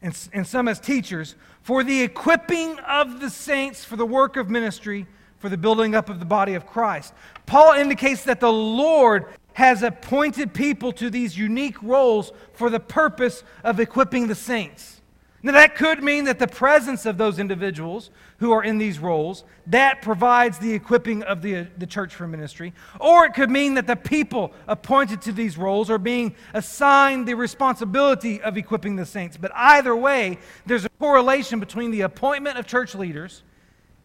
and, 0.00 0.16
and 0.32 0.46
some 0.46 0.68
as 0.68 0.78
teachers, 0.78 1.34
for 1.60 1.82
the 1.82 2.02
equipping 2.02 2.78
of 2.78 3.18
the 3.18 3.30
saints 3.30 3.84
for 3.84 3.96
the 3.96 4.06
work 4.06 4.36
of 4.36 4.48
ministry, 4.48 5.04
for 5.38 5.48
the 5.48 5.58
building 5.58 5.96
up 5.96 6.08
of 6.08 6.20
the 6.20 6.24
body 6.24 6.54
of 6.54 6.66
Christ. 6.66 7.12
Paul 7.46 7.72
indicates 7.72 8.22
that 8.24 8.38
the 8.38 8.52
Lord 8.52 9.26
has 9.54 9.82
appointed 9.82 10.54
people 10.54 10.92
to 10.92 11.10
these 11.10 11.36
unique 11.36 11.82
roles 11.82 12.30
for 12.52 12.70
the 12.70 12.78
purpose 12.78 13.42
of 13.64 13.80
equipping 13.80 14.28
the 14.28 14.36
saints. 14.36 14.97
Now, 15.40 15.52
that 15.52 15.76
could 15.76 16.02
mean 16.02 16.24
that 16.24 16.40
the 16.40 16.48
presence 16.48 17.06
of 17.06 17.16
those 17.16 17.38
individuals 17.38 18.10
who 18.38 18.50
are 18.50 18.62
in 18.62 18.78
these 18.78 18.98
roles, 18.98 19.44
that 19.68 20.02
provides 20.02 20.58
the 20.58 20.72
equipping 20.72 21.22
of 21.22 21.42
the, 21.42 21.68
the 21.76 21.86
church 21.86 22.12
for 22.12 22.26
ministry. 22.26 22.72
Or 22.98 23.24
it 23.24 23.34
could 23.34 23.48
mean 23.48 23.74
that 23.74 23.86
the 23.86 23.94
people 23.94 24.52
appointed 24.66 25.22
to 25.22 25.32
these 25.32 25.56
roles 25.56 25.90
are 25.90 25.98
being 25.98 26.34
assigned 26.54 27.28
the 27.28 27.34
responsibility 27.34 28.40
of 28.42 28.56
equipping 28.56 28.96
the 28.96 29.06
saints. 29.06 29.36
But 29.36 29.52
either 29.54 29.94
way, 29.94 30.38
there's 30.66 30.84
a 30.84 30.90
correlation 30.98 31.60
between 31.60 31.92
the 31.92 32.00
appointment 32.00 32.58
of 32.58 32.66
church 32.66 32.96
leaders 32.96 33.44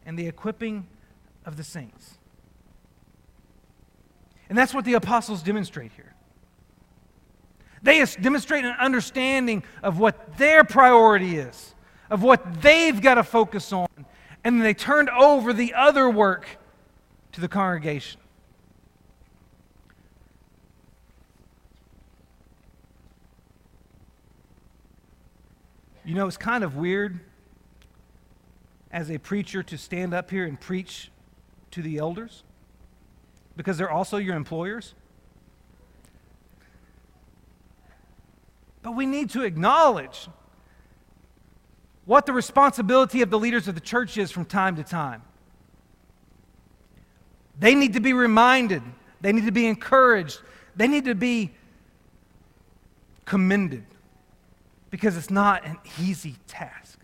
and 0.05 0.17
the 0.17 0.27
equipping 0.27 0.87
of 1.45 1.57
the 1.57 1.63
saints. 1.63 2.19
And 4.49 4.57
that's 4.57 4.73
what 4.73 4.85
the 4.85 4.93
apostles 4.93 5.41
demonstrate 5.41 5.93
here. 5.93 6.12
They 7.83 8.03
demonstrate 8.21 8.63
an 8.63 8.75
understanding 8.79 9.63
of 9.83 9.99
what 9.99 10.37
their 10.37 10.63
priority 10.63 11.37
is, 11.37 11.75
of 12.09 12.23
what 12.23 12.61
they've 12.61 12.99
got 12.99 13.15
to 13.15 13.23
focus 13.23 13.73
on, 13.73 13.87
and 14.43 14.57
then 14.57 14.63
they 14.63 14.73
turned 14.73 15.09
over 15.09 15.51
the 15.51 15.73
other 15.73 16.09
work 16.09 16.47
to 17.33 17.41
the 17.41 17.49
congregation. 17.49 18.21
You 26.05 26.15
know, 26.15 26.27
it's 26.27 26.37
kind 26.37 26.63
of 26.63 26.75
weird 26.75 27.19
as 28.91 29.09
a 29.09 29.17
preacher 29.17 29.63
to 29.63 29.77
stand 29.77 30.13
up 30.13 30.29
here 30.29 30.45
and 30.45 30.59
preach 30.59 31.11
to 31.71 31.81
the 31.81 31.97
elders 31.97 32.43
because 33.57 33.77
they're 33.77 33.91
also 33.91 34.17
your 34.17 34.35
employers. 34.35 34.93
But 38.83 38.91
we 38.91 39.05
need 39.05 39.31
to 39.31 39.43
acknowledge 39.43 40.27
what 42.05 42.25
the 42.25 42.33
responsibility 42.33 43.21
of 43.21 43.29
the 43.29 43.39
leaders 43.39 43.67
of 43.67 43.75
the 43.75 43.81
church 43.81 44.17
is 44.17 44.29
from 44.29 44.45
time 44.45 44.75
to 44.75 44.83
time. 44.83 45.23
They 47.57 47.75
need 47.75 47.93
to 47.93 48.01
be 48.01 48.13
reminded, 48.13 48.83
they 49.21 49.31
need 49.31 49.45
to 49.45 49.51
be 49.51 49.67
encouraged, 49.67 50.41
they 50.75 50.87
need 50.87 51.05
to 51.05 51.15
be 51.15 51.51
commended 53.25 53.85
because 54.89 55.15
it's 55.15 55.29
not 55.29 55.65
an 55.65 55.77
easy 55.99 56.35
task. 56.47 56.99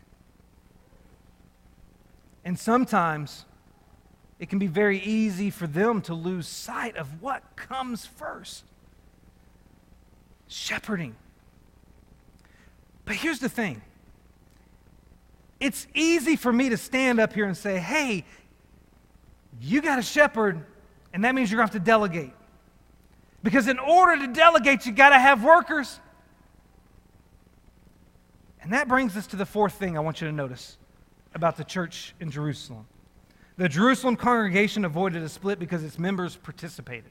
And 2.43 2.59
sometimes 2.59 3.45
it 4.37 4.49
can 4.49 4.59
be 4.59 4.67
very 4.67 4.99
easy 4.99 5.49
for 5.49 5.67
them 5.67 6.01
to 6.03 6.13
lose 6.13 6.47
sight 6.47 6.97
of 6.97 7.21
what 7.21 7.43
comes 7.55 8.05
first 8.05 8.63
shepherding. 10.47 11.15
But 13.09 13.15
here's 13.15 13.39
the 13.39 13.49
thing 13.49 13.81
it's 15.59 15.87
easy 15.95 16.35
for 16.35 16.53
me 16.53 16.69
to 16.69 16.77
stand 16.77 17.19
up 17.19 17.33
here 17.33 17.45
and 17.45 17.57
say, 17.57 17.79
hey, 17.79 18.23
you 19.59 19.81
got 19.81 19.97
a 19.97 20.03
shepherd, 20.03 20.63
and 21.11 21.23
that 21.23 21.33
means 21.33 21.49
you're 21.49 21.57
going 21.57 21.67
to 21.67 21.73
have 21.73 21.83
to 21.83 21.85
delegate. 21.85 22.33
Because 23.41 23.67
in 23.67 23.79
order 23.79 24.27
to 24.27 24.31
delegate, 24.31 24.85
you 24.85 24.91
got 24.91 25.09
to 25.09 25.17
have 25.17 25.43
workers. 25.43 25.99
And 28.61 28.73
that 28.73 28.87
brings 28.87 29.17
us 29.17 29.25
to 29.27 29.35
the 29.35 29.45
fourth 29.45 29.73
thing 29.73 29.97
I 29.97 30.01
want 30.01 30.21
you 30.21 30.27
to 30.27 30.33
notice 30.33 30.77
about 31.33 31.57
the 31.57 31.63
church 31.63 32.13
in 32.19 32.29
Jerusalem. 32.29 32.85
The 33.57 33.69
Jerusalem 33.69 34.17
congregation 34.17 34.85
avoided 34.85 35.23
a 35.23 35.29
split 35.29 35.57
because 35.57 35.83
its 35.83 35.97
members 35.97 36.35
participated. 36.35 37.09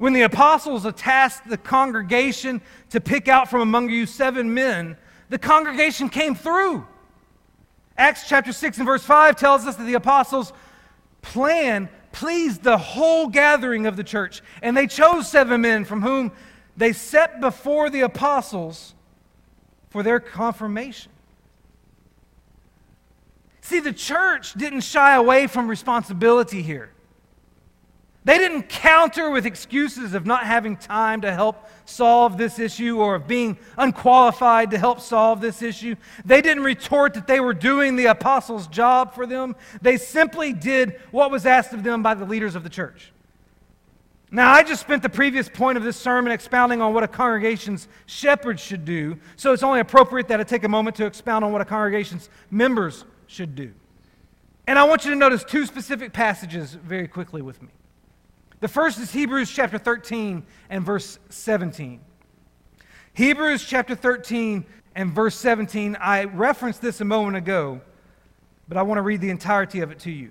When 0.00 0.14
the 0.14 0.22
apostles 0.22 0.90
tasked 0.96 1.46
the 1.46 1.58
congregation 1.58 2.62
to 2.88 3.02
pick 3.02 3.28
out 3.28 3.50
from 3.50 3.60
among 3.60 3.90
you 3.90 4.06
seven 4.06 4.54
men, 4.54 4.96
the 5.28 5.38
congregation 5.38 6.08
came 6.08 6.34
through. 6.34 6.86
Acts 7.98 8.26
chapter 8.26 8.50
6 8.50 8.78
and 8.78 8.86
verse 8.86 9.04
5 9.04 9.36
tells 9.36 9.66
us 9.66 9.76
that 9.76 9.84
the 9.84 9.92
apostles' 9.92 10.54
plan 11.20 11.90
pleased 12.12 12.62
the 12.62 12.78
whole 12.78 13.26
gathering 13.26 13.84
of 13.84 13.98
the 13.98 14.02
church. 14.02 14.40
And 14.62 14.74
they 14.74 14.86
chose 14.86 15.30
seven 15.30 15.60
men 15.60 15.84
from 15.84 16.00
whom 16.00 16.32
they 16.78 16.94
set 16.94 17.38
before 17.42 17.90
the 17.90 18.00
apostles 18.00 18.94
for 19.90 20.02
their 20.02 20.18
confirmation. 20.18 21.12
See, 23.60 23.80
the 23.80 23.92
church 23.92 24.54
didn't 24.54 24.80
shy 24.80 25.14
away 25.14 25.46
from 25.46 25.68
responsibility 25.68 26.62
here. 26.62 26.90
They 28.22 28.36
didn't 28.36 28.68
counter 28.68 29.30
with 29.30 29.46
excuses 29.46 30.12
of 30.12 30.26
not 30.26 30.44
having 30.44 30.76
time 30.76 31.22
to 31.22 31.32
help 31.32 31.66
solve 31.86 32.36
this 32.36 32.58
issue 32.58 32.98
or 32.98 33.14
of 33.14 33.26
being 33.26 33.58
unqualified 33.78 34.72
to 34.72 34.78
help 34.78 35.00
solve 35.00 35.40
this 35.40 35.62
issue. 35.62 35.96
They 36.24 36.42
didn't 36.42 36.64
retort 36.64 37.14
that 37.14 37.26
they 37.26 37.40
were 37.40 37.54
doing 37.54 37.96
the 37.96 38.06
apostles' 38.06 38.66
job 38.66 39.14
for 39.14 39.26
them. 39.26 39.56
They 39.80 39.96
simply 39.96 40.52
did 40.52 41.00
what 41.10 41.30
was 41.30 41.46
asked 41.46 41.72
of 41.72 41.82
them 41.82 42.02
by 42.02 42.12
the 42.14 42.26
leaders 42.26 42.54
of 42.54 42.62
the 42.62 42.68
church. 42.68 43.10
Now, 44.30 44.52
I 44.52 44.62
just 44.62 44.82
spent 44.82 45.02
the 45.02 45.08
previous 45.08 45.48
point 45.48 45.76
of 45.76 45.82
this 45.82 45.96
sermon 45.96 46.30
expounding 46.30 46.80
on 46.82 46.94
what 46.94 47.02
a 47.02 47.08
congregation's 47.08 47.88
shepherd 48.06 48.60
should 48.60 48.84
do, 48.84 49.18
so 49.34 49.52
it's 49.52 49.64
only 49.64 49.80
appropriate 49.80 50.28
that 50.28 50.38
I 50.38 50.44
take 50.44 50.62
a 50.62 50.68
moment 50.68 50.94
to 50.96 51.06
expound 51.06 51.44
on 51.44 51.52
what 51.52 51.62
a 51.62 51.64
congregation's 51.64 52.28
members 52.50 53.04
should 53.26 53.56
do. 53.56 53.72
And 54.68 54.78
I 54.78 54.84
want 54.84 55.04
you 55.04 55.10
to 55.10 55.16
notice 55.16 55.42
two 55.42 55.66
specific 55.66 56.12
passages 56.12 56.74
very 56.74 57.08
quickly 57.08 57.42
with 57.42 57.60
me. 57.60 57.70
The 58.60 58.68
first 58.68 58.98
is 58.98 59.10
Hebrews 59.10 59.50
chapter 59.50 59.78
13 59.78 60.44
and 60.68 60.84
verse 60.84 61.18
17. 61.30 62.00
Hebrews 63.14 63.64
chapter 63.64 63.94
13 63.94 64.66
and 64.94 65.12
verse 65.12 65.34
17, 65.36 65.96
I 65.98 66.24
referenced 66.24 66.82
this 66.82 67.00
a 67.00 67.04
moment 67.06 67.38
ago, 67.38 67.80
but 68.68 68.76
I 68.76 68.82
want 68.82 68.98
to 68.98 69.02
read 69.02 69.22
the 69.22 69.30
entirety 69.30 69.80
of 69.80 69.90
it 69.90 70.00
to 70.00 70.10
you. 70.10 70.30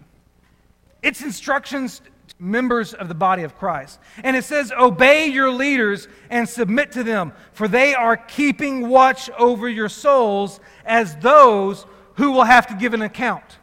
It's 1.01 1.23
instructions 1.23 2.01
to 2.27 2.35
members 2.37 2.93
of 2.93 3.07
the 3.07 3.15
body 3.15 3.41
of 3.41 3.57
Christ. 3.57 3.99
And 4.23 4.35
it 4.35 4.43
says, 4.43 4.71
Obey 4.77 5.27
your 5.27 5.49
leaders 5.51 6.07
and 6.29 6.47
submit 6.47 6.91
to 6.91 7.03
them, 7.03 7.33
for 7.51 7.67
they 7.67 7.95
are 7.95 8.15
keeping 8.15 8.89
watch 8.89 9.31
over 9.39 9.67
your 9.67 9.89
souls 9.89 10.59
as 10.85 11.15
those 11.17 11.87
who 12.15 12.31
will 12.31 12.43
have 12.43 12.67
to 12.67 12.75
give 12.75 12.93
an 12.93 13.01
account. 13.01 13.58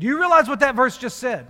Do 0.00 0.06
you 0.06 0.18
realize 0.18 0.48
what 0.48 0.60
that 0.60 0.74
verse 0.74 0.96
just 0.96 1.18
said? 1.18 1.46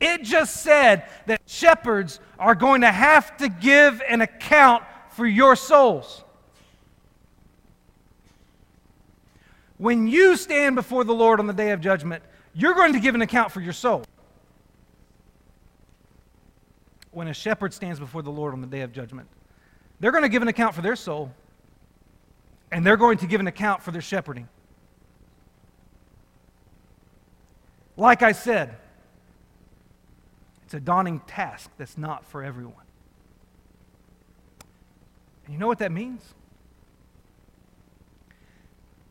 It 0.00 0.22
just 0.22 0.62
said 0.62 1.04
that 1.26 1.40
shepherds 1.46 2.20
are 2.38 2.54
going 2.54 2.82
to 2.82 2.92
have 2.92 3.38
to 3.38 3.48
give 3.48 4.02
an 4.06 4.20
account 4.20 4.84
for 5.08 5.26
your 5.26 5.56
souls. 5.56 6.22
When 9.78 10.06
you 10.06 10.36
stand 10.36 10.76
before 10.76 11.04
the 11.04 11.14
Lord 11.14 11.40
on 11.40 11.46
the 11.46 11.54
day 11.54 11.70
of 11.70 11.80
judgment, 11.80 12.22
you're 12.52 12.74
going 12.74 12.92
to 12.92 13.00
give 13.00 13.14
an 13.14 13.22
account 13.22 13.50
for 13.50 13.62
your 13.62 13.72
soul. 13.72 14.04
When 17.12 17.28
a 17.28 17.34
shepherd 17.34 17.72
stands 17.72 17.98
before 17.98 18.20
the 18.20 18.30
Lord 18.30 18.52
on 18.52 18.60
the 18.60 18.66
day 18.66 18.82
of 18.82 18.92
judgment, 18.92 19.26
they're 20.00 20.12
going 20.12 20.22
to 20.22 20.28
give 20.28 20.42
an 20.42 20.48
account 20.48 20.74
for 20.74 20.82
their 20.82 20.96
soul, 20.96 21.32
and 22.70 22.86
they're 22.86 22.98
going 22.98 23.16
to 23.18 23.26
give 23.26 23.40
an 23.40 23.46
account 23.46 23.82
for 23.82 23.90
their 23.90 24.02
shepherding. 24.02 24.48
Like 28.00 28.22
I 28.22 28.32
said, 28.32 28.76
it's 30.64 30.72
a 30.72 30.80
daunting 30.80 31.20
task 31.26 31.70
that's 31.76 31.98
not 31.98 32.24
for 32.24 32.42
everyone. 32.42 32.86
And 35.44 35.52
you 35.52 35.60
know 35.60 35.66
what 35.66 35.80
that 35.80 35.92
means? 35.92 36.22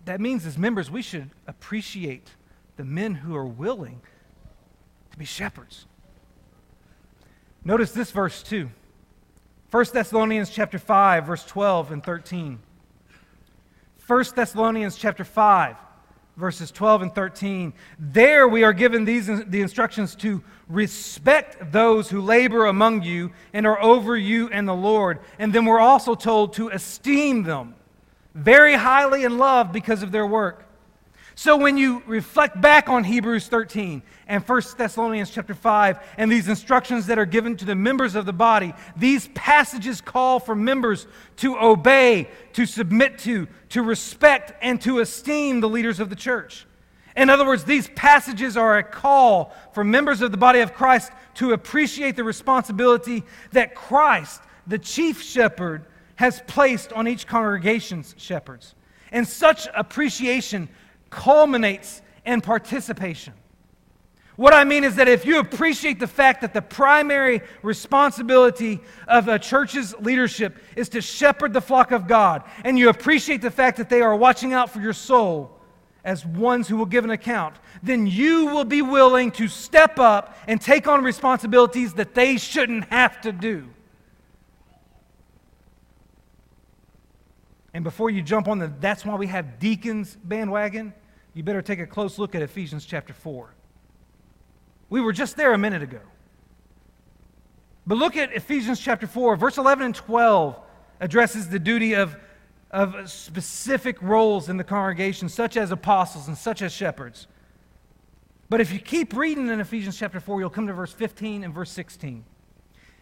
That 0.06 0.20
means, 0.20 0.44
as 0.48 0.58
members, 0.58 0.90
we 0.90 1.04
should 1.04 1.30
appreciate 1.46 2.32
the 2.78 2.84
men 2.84 3.14
who 3.14 3.36
are 3.36 3.46
willing 3.46 4.02
to 5.12 5.18
be 5.20 5.26
shepherds. 5.26 5.86
Notice 7.64 7.92
this 7.92 8.10
verse, 8.10 8.42
too. 8.42 8.72
1 9.70 9.86
Thessalonians 9.94 10.50
chapter 10.50 10.80
5 10.80 11.28
verse 11.28 11.46
12 11.46 11.92
and 11.92 12.04
13. 12.04 12.58
1 14.08 14.26
Thessalonians 14.36 14.98
chapter 14.98 15.24
5 15.24 15.76
verses 16.40 16.72
12 16.72 17.02
and 17.04 17.14
13. 17.14 17.74
There 18.00 18.48
we 18.48 18.64
are 18.64 18.72
given 18.74 19.04
these 19.04 19.28
the 19.28 19.62
instructions 19.62 20.16
to 20.16 20.42
respect 20.70 21.72
those 21.72 22.10
who 22.10 22.22
labor 22.22 22.68
among 22.68 23.04
you 23.04 23.32
and 23.54 23.68
are 23.68 23.82
over 23.82 24.16
you 24.16 24.50
and 24.50 24.68
the 24.68 24.74
Lord. 24.74 25.20
And 25.38 25.52
then 25.52 25.66
we're 25.66 25.80
also 25.80 26.16
told 26.16 26.54
to 26.54 26.70
esteem 26.70 27.44
them. 27.44 27.76
very 28.34 28.76
highly 28.76 29.26
and 29.26 29.38
love 29.38 29.74
because 29.74 30.02
of 30.02 30.12
their 30.12 30.26
work. 30.26 30.69
So 31.40 31.56
when 31.56 31.78
you 31.78 32.04
reflect 32.06 32.60
back 32.60 32.90
on 32.90 33.06
Hebrews 33.06 33.48
13 33.48 34.02
and 34.28 34.44
1 34.44 34.62
Thessalonians 34.78 35.30
chapter 35.30 35.54
5 35.54 35.98
and 36.18 36.30
these 36.30 36.50
instructions 36.50 37.06
that 37.06 37.18
are 37.18 37.26
given 37.26 37.56
to 37.56 37.64
the 37.64 37.76
members 37.76 38.16
of 38.16 38.26
the 38.26 38.34
body, 38.34 38.74
these 38.98 39.30
passages 39.30 40.02
call 40.02 40.42
for 40.42 40.54
members 40.54 41.08
to 41.38 41.58
obey, 41.58 42.28
to 42.52 42.66
submit 42.66 43.20
to, 43.20 43.48
to 43.70 43.82
respect, 43.82 44.52
and 44.62 44.82
to 44.82 45.00
esteem 45.00 45.62
the 45.62 45.70
leaders 45.70 46.02
of 46.02 46.10
the 46.10 46.16
church. 46.18 46.68
In 47.16 47.30
other 47.30 47.46
words, 47.46 47.64
these 47.64 47.88
passages 47.96 48.58
are 48.58 48.78
a 48.78 48.84
call 48.84 49.56
for 49.72 49.86
members 49.86 50.22
of 50.22 50.32
the 50.32 50.38
body 50.38 50.60
of 50.60 50.74
Christ 50.74 51.10
to 51.36 51.54
appreciate 51.54 52.18
the 52.18 52.26
responsibility 52.26 53.24
that 53.54 53.76
Christ, 53.76 54.42
the 54.68 54.78
chief 54.78 55.22
shepherd, 55.22 55.86
has 56.16 56.42
placed 56.48 56.92
on 56.92 57.08
each 57.08 57.28
congregation's 57.28 58.14
shepherds. 58.18 58.76
And 59.12 59.28
such 59.28 59.68
appreciation 59.74 60.70
culminates 61.10 62.02
in 62.26 62.42
participation. 62.42 63.34
What 64.36 64.54
I 64.54 64.64
mean 64.64 64.86
is 64.86 64.96
that 64.96 65.10
if 65.10 65.26
you 65.26 65.40
appreciate 65.40 66.00
the 66.00 66.08
fact 66.08 66.40
that 66.42 66.54
the 66.54 66.62
primary 66.62 67.42
responsibility 67.62 68.80
of 69.06 69.28
a 69.28 69.38
church's 69.38 69.94
leadership 70.00 70.58
is 70.78 70.88
to 70.90 71.02
shepherd 71.02 71.52
the 71.52 71.60
flock 71.60 71.92
of 71.92 72.08
God, 72.08 72.44
and 72.64 72.80
you 72.80 72.88
appreciate 72.88 73.42
the 73.42 73.52
fact 73.52 73.76
that 73.78 73.90
they 73.90 74.02
are 74.02 74.16
watching 74.16 74.54
out 74.54 74.70
for 74.70 74.80
your 74.80 74.94
soul 74.94 75.60
as 76.06 76.26
ones 76.26 76.70
who 76.70 76.78
will 76.78 76.86
give 76.86 77.04
an 77.04 77.10
account, 77.10 77.56
then 77.84 78.08
you 78.08 78.46
will 78.46 78.64
be 78.64 78.82
willing 78.82 79.32
to 79.32 79.50
step 79.50 80.00
up 80.00 80.38
and 80.48 80.62
take 80.62 80.88
on 80.88 81.04
responsibilities 81.04 81.96
that 81.96 82.16
they 82.16 82.38
shouldn't 82.38 82.86
have 82.86 83.20
to 83.20 83.34
do. 83.34 83.68
And 87.74 87.84
before 87.84 88.10
you 88.10 88.22
jump 88.22 88.48
on 88.48 88.60
the 88.60 88.72
that's 88.80 89.06
why 89.06 89.16
we 89.16 89.28
have 89.28 89.60
deacons 89.60 90.18
bandwagon, 90.24 90.94
you 91.34 91.44
better 91.44 91.62
take 91.62 91.80
a 91.80 91.88
close 91.88 92.18
look 92.18 92.36
at 92.36 92.42
Ephesians 92.42 92.86
chapter 92.86 93.14
4. 93.14 93.54
We 94.90 95.02
were 95.02 95.14
just 95.14 95.36
there 95.36 95.54
a 95.54 95.58
minute 95.58 95.84
ago. 95.84 96.02
But 97.86 97.98
look 97.98 98.18
at 98.18 98.34
Ephesians 98.34 98.80
chapter 98.80 99.08
4, 99.08 99.36
verse 99.36 99.58
11 99.58 99.86
and 99.86 99.96
12 99.96 100.60
addresses 101.00 101.50
the 101.50 101.60
duty 101.60 101.94
of, 101.96 102.18
of 102.72 103.10
specific 103.10 104.02
roles 104.02 104.50
in 104.50 104.58
the 104.58 104.64
congregation, 104.64 105.30
such 105.30 105.58
as 105.58 105.72
apostles 105.72 106.28
and 106.28 106.38
such 106.38 106.62
as 106.62 106.72
shepherds. 106.72 107.28
But 108.50 108.62
if 108.62 108.72
you 108.72 108.80
keep 108.80 109.16
reading 109.16 109.50
in 109.50 109.60
Ephesians 109.60 109.98
chapter 109.98 110.20
4, 110.20 110.40
you'll 110.40 110.50
come 110.50 110.68
to 110.68 110.74
verse 110.74 110.94
15 110.94 111.44
and 111.44 111.54
verse 111.54 111.72
16. 111.72 112.26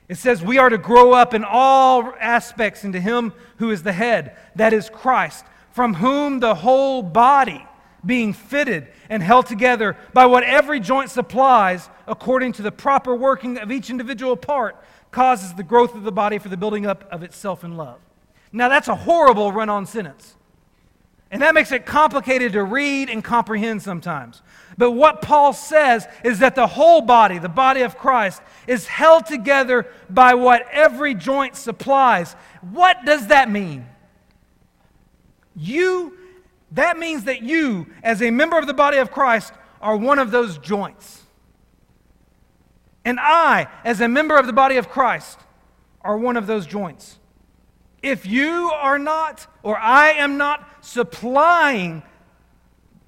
It 0.07 0.15
says, 0.15 0.41
We 0.41 0.57
are 0.57 0.69
to 0.69 0.77
grow 0.77 1.13
up 1.13 1.33
in 1.33 1.43
all 1.43 2.13
aspects 2.19 2.83
into 2.83 2.99
Him 2.99 3.33
who 3.57 3.71
is 3.71 3.83
the 3.83 3.93
head, 3.93 4.37
that 4.55 4.73
is 4.73 4.89
Christ, 4.89 5.45
from 5.71 5.95
whom 5.95 6.39
the 6.39 6.55
whole 6.55 7.01
body 7.01 7.66
being 8.05 8.33
fitted 8.33 8.87
and 9.09 9.21
held 9.23 9.45
together 9.45 9.97
by 10.13 10.25
what 10.25 10.43
every 10.43 10.79
joint 10.79 11.09
supplies, 11.09 11.89
according 12.07 12.53
to 12.53 12.61
the 12.61 12.71
proper 12.71 13.15
working 13.15 13.57
of 13.57 13.71
each 13.71 13.89
individual 13.89 14.35
part, 14.35 14.75
causes 15.11 15.53
the 15.53 15.63
growth 15.63 15.95
of 15.95 16.03
the 16.03 16.11
body 16.11 16.37
for 16.37 16.49
the 16.49 16.57
building 16.57 16.85
up 16.85 17.07
of 17.11 17.23
itself 17.23 17.63
in 17.63 17.75
love. 17.75 17.99
Now, 18.51 18.69
that's 18.69 18.87
a 18.87 18.95
horrible 18.95 19.51
run 19.51 19.69
on 19.69 19.85
sentence. 19.85 20.35
And 21.29 21.41
that 21.41 21.53
makes 21.53 21.73
it 21.73 21.85
complicated 21.85 22.53
to 22.53 22.63
read 22.63 23.09
and 23.09 23.21
comprehend 23.21 23.81
sometimes. 23.81 24.41
But 24.77 24.91
what 24.91 25.21
Paul 25.21 25.51
says 25.51 26.07
is 26.23 26.39
that 26.39 26.55
the 26.55 26.67
whole 26.67 27.01
body, 27.01 27.37
the 27.37 27.49
body 27.49 27.81
of 27.81 27.97
Christ, 27.97 28.41
is 28.65 28.87
held 28.87 29.25
together 29.25 29.87
by 30.09 30.35
what 30.35 30.65
every 30.71 31.13
joint 31.13 31.57
supplies. 31.57 32.33
What 32.61 33.05
does 33.05 33.27
that 33.27 33.51
mean? 33.51 33.85
You 35.53 36.17
that 36.71 36.97
means 36.97 37.23
that 37.25 37.41
you, 37.41 37.87
as 38.03 38.21
a 38.21 38.31
member 38.31 38.57
of 38.57 38.67
the 38.67 38.73
body 38.73 38.97
of 38.97 39.11
Christ, 39.11 39.53
are 39.81 39.95
one 39.95 40.19
of 40.19 40.31
those 40.31 40.57
joints. 40.57 41.23
And 43.05 43.19
I, 43.19 43.67
as 43.85 44.01
a 44.01 44.07
member 44.07 44.37
of 44.37 44.47
the 44.47 44.53
body 44.53 44.75
of 44.77 44.89
Christ, 44.89 45.39
are 46.01 46.17
one 46.17 46.35
of 46.35 46.45
those 46.45 46.65
joints. 46.65 47.19
If 48.03 48.25
you 48.25 48.69
are 48.73 48.99
not, 48.99 49.47
or 49.63 49.77
I 49.77 50.11
am 50.11 50.37
not 50.37 50.85
supplying 50.85 52.03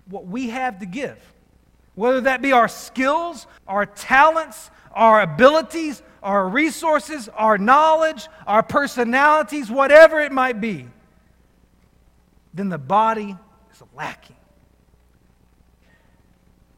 what 0.10 0.26
we 0.26 0.50
have 0.50 0.80
to 0.80 0.86
give, 0.86 1.18
whether 1.96 2.22
that 2.22 2.42
be 2.42 2.54
our 2.54 2.70
skills, 2.70 3.46
our 3.68 3.86
talents, 3.86 4.72
our 4.94 5.22
abilities, 5.22 6.02
our 6.24 6.48
resources, 6.48 7.30
our 7.30 7.58
knowledge, 7.58 8.28
our 8.48 8.64
personalities, 8.64 9.70
whatever 9.70 10.22
it 10.22 10.32
might 10.32 10.62
be, 10.62 10.88
then 12.54 12.70
the 12.70 12.78
body 12.78 13.38
lacking. 13.96 14.36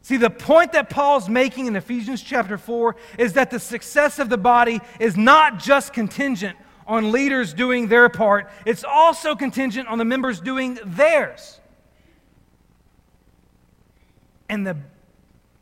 See, 0.03 0.17
the 0.17 0.29
point 0.29 0.73
that 0.73 0.89
Paul's 0.89 1.29
making 1.29 1.67
in 1.67 1.75
Ephesians 1.75 2.21
chapter 2.21 2.57
4 2.57 2.95
is 3.19 3.33
that 3.33 3.51
the 3.51 3.59
success 3.59 4.19
of 4.19 4.29
the 4.29 4.37
body 4.37 4.81
is 4.99 5.15
not 5.15 5.59
just 5.59 5.93
contingent 5.93 6.57
on 6.87 7.11
leaders 7.11 7.53
doing 7.53 7.87
their 7.87 8.09
part, 8.09 8.49
it's 8.65 8.83
also 8.83 9.35
contingent 9.35 9.87
on 9.87 9.97
the 9.97 10.05
members 10.05 10.41
doing 10.41 10.79
theirs. 10.83 11.61
And 14.49 14.67
the 14.67 14.75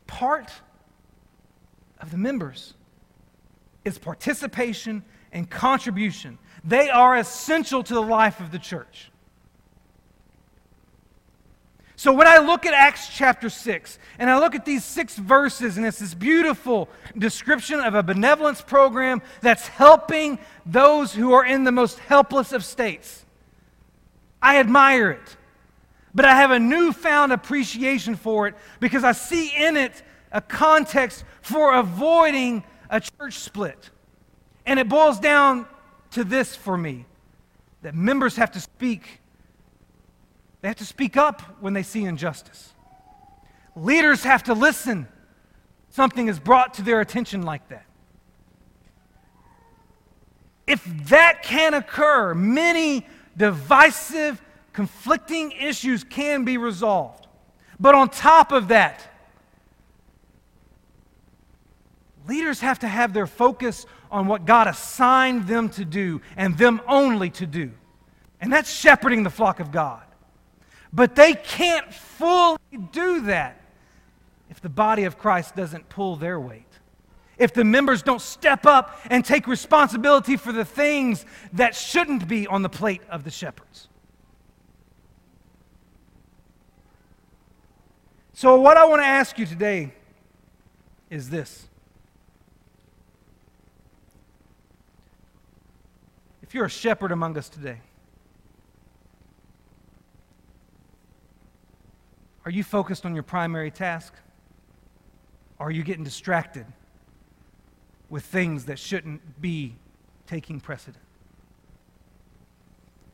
part 0.06 0.50
of 2.00 2.10
the 2.10 2.16
members 2.16 2.74
is 3.84 3.98
participation 3.98 5.04
and 5.32 5.48
contribution. 5.48 6.38
They 6.64 6.90
are 6.90 7.16
essential 7.16 7.84
to 7.84 7.94
the 7.94 8.02
life 8.02 8.40
of 8.40 8.50
the 8.50 8.58
church. 8.58 9.10
So 12.00 12.14
when 12.14 12.26
I 12.26 12.38
look 12.38 12.64
at 12.64 12.72
Acts 12.72 13.10
chapter 13.14 13.50
6, 13.50 13.98
and 14.18 14.30
I 14.30 14.38
look 14.38 14.54
at 14.54 14.64
these 14.64 14.86
six 14.86 15.16
verses, 15.16 15.76
and 15.76 15.84
it's 15.84 15.98
this 15.98 16.14
beautiful 16.14 16.88
description 17.18 17.78
of 17.78 17.94
a 17.94 18.02
benevolence 18.02 18.62
program 18.62 19.20
that's 19.42 19.68
helping 19.68 20.38
those 20.64 21.12
who 21.12 21.34
are 21.34 21.44
in 21.44 21.64
the 21.64 21.72
most 21.72 21.98
helpless 21.98 22.52
of 22.52 22.64
states, 22.64 23.26
I 24.40 24.60
admire 24.60 25.10
it. 25.10 25.36
But 26.14 26.24
I 26.24 26.36
have 26.36 26.52
a 26.52 26.58
newfound 26.58 27.34
appreciation 27.34 28.16
for 28.16 28.48
it 28.48 28.54
because 28.80 29.04
I 29.04 29.12
see 29.12 29.54
in 29.54 29.76
it 29.76 30.02
a 30.32 30.40
context 30.40 31.22
for 31.42 31.74
avoiding 31.74 32.64
a 32.88 33.02
church 33.02 33.34
split. 33.34 33.90
And 34.64 34.80
it 34.80 34.88
boils 34.88 35.20
down 35.20 35.66
to 36.12 36.24
this 36.24 36.56
for 36.56 36.78
me 36.78 37.04
that 37.82 37.94
members 37.94 38.36
have 38.36 38.52
to 38.52 38.60
speak 38.60 39.19
they 40.60 40.68
have 40.68 40.76
to 40.76 40.84
speak 40.84 41.16
up 41.16 41.40
when 41.60 41.72
they 41.72 41.82
see 41.82 42.04
injustice. 42.04 42.72
Leaders 43.74 44.24
have 44.24 44.42
to 44.44 44.54
listen. 44.54 45.08
Something 45.90 46.28
is 46.28 46.38
brought 46.38 46.74
to 46.74 46.82
their 46.82 47.00
attention 47.00 47.42
like 47.42 47.68
that. 47.68 47.86
If 50.66 50.84
that 51.08 51.42
can 51.42 51.74
occur, 51.74 52.34
many 52.34 53.06
divisive, 53.36 54.40
conflicting 54.72 55.52
issues 55.52 56.04
can 56.04 56.44
be 56.44 56.58
resolved. 56.58 57.26
But 57.80 57.94
on 57.94 58.10
top 58.10 58.52
of 58.52 58.68
that, 58.68 59.08
leaders 62.28 62.60
have 62.60 62.78
to 62.80 62.88
have 62.88 63.12
their 63.12 63.26
focus 63.26 63.86
on 64.10 64.26
what 64.26 64.44
God 64.44 64.66
assigned 64.66 65.46
them 65.46 65.70
to 65.70 65.84
do 65.84 66.20
and 66.36 66.56
them 66.58 66.80
only 66.86 67.30
to 67.30 67.46
do. 67.46 67.72
And 68.40 68.52
that's 68.52 68.72
shepherding 68.72 69.22
the 69.22 69.30
flock 69.30 69.60
of 69.60 69.72
God. 69.72 70.02
But 70.92 71.14
they 71.14 71.34
can't 71.34 71.92
fully 71.92 72.58
do 72.92 73.22
that 73.22 73.60
if 74.48 74.60
the 74.60 74.68
body 74.68 75.04
of 75.04 75.18
Christ 75.18 75.54
doesn't 75.54 75.88
pull 75.88 76.16
their 76.16 76.40
weight. 76.40 76.66
If 77.38 77.54
the 77.54 77.64
members 77.64 78.02
don't 78.02 78.20
step 78.20 78.66
up 78.66 79.00
and 79.08 79.24
take 79.24 79.46
responsibility 79.46 80.36
for 80.36 80.52
the 80.52 80.64
things 80.64 81.24
that 81.54 81.74
shouldn't 81.74 82.28
be 82.28 82.46
on 82.46 82.62
the 82.62 82.68
plate 82.68 83.00
of 83.08 83.24
the 83.24 83.30
shepherds. 83.30 83.88
So, 88.34 88.60
what 88.60 88.76
I 88.76 88.84
want 88.86 89.02
to 89.02 89.06
ask 89.06 89.38
you 89.38 89.46
today 89.46 89.92
is 91.10 91.30
this. 91.30 91.66
If 96.42 96.54
you're 96.54 96.64
a 96.64 96.70
shepherd 96.70 97.12
among 97.12 97.36
us 97.38 97.48
today, 97.48 97.80
Are 102.44 102.50
you 102.50 102.64
focused 102.64 103.04
on 103.04 103.14
your 103.14 103.22
primary 103.22 103.70
task? 103.70 104.14
Or 105.58 105.68
are 105.68 105.70
you 105.70 105.82
getting 105.82 106.04
distracted 106.04 106.66
with 108.08 108.24
things 108.24 108.64
that 108.66 108.78
shouldn't 108.78 109.40
be 109.40 109.76
taking 110.26 110.60
precedent? 110.60 111.04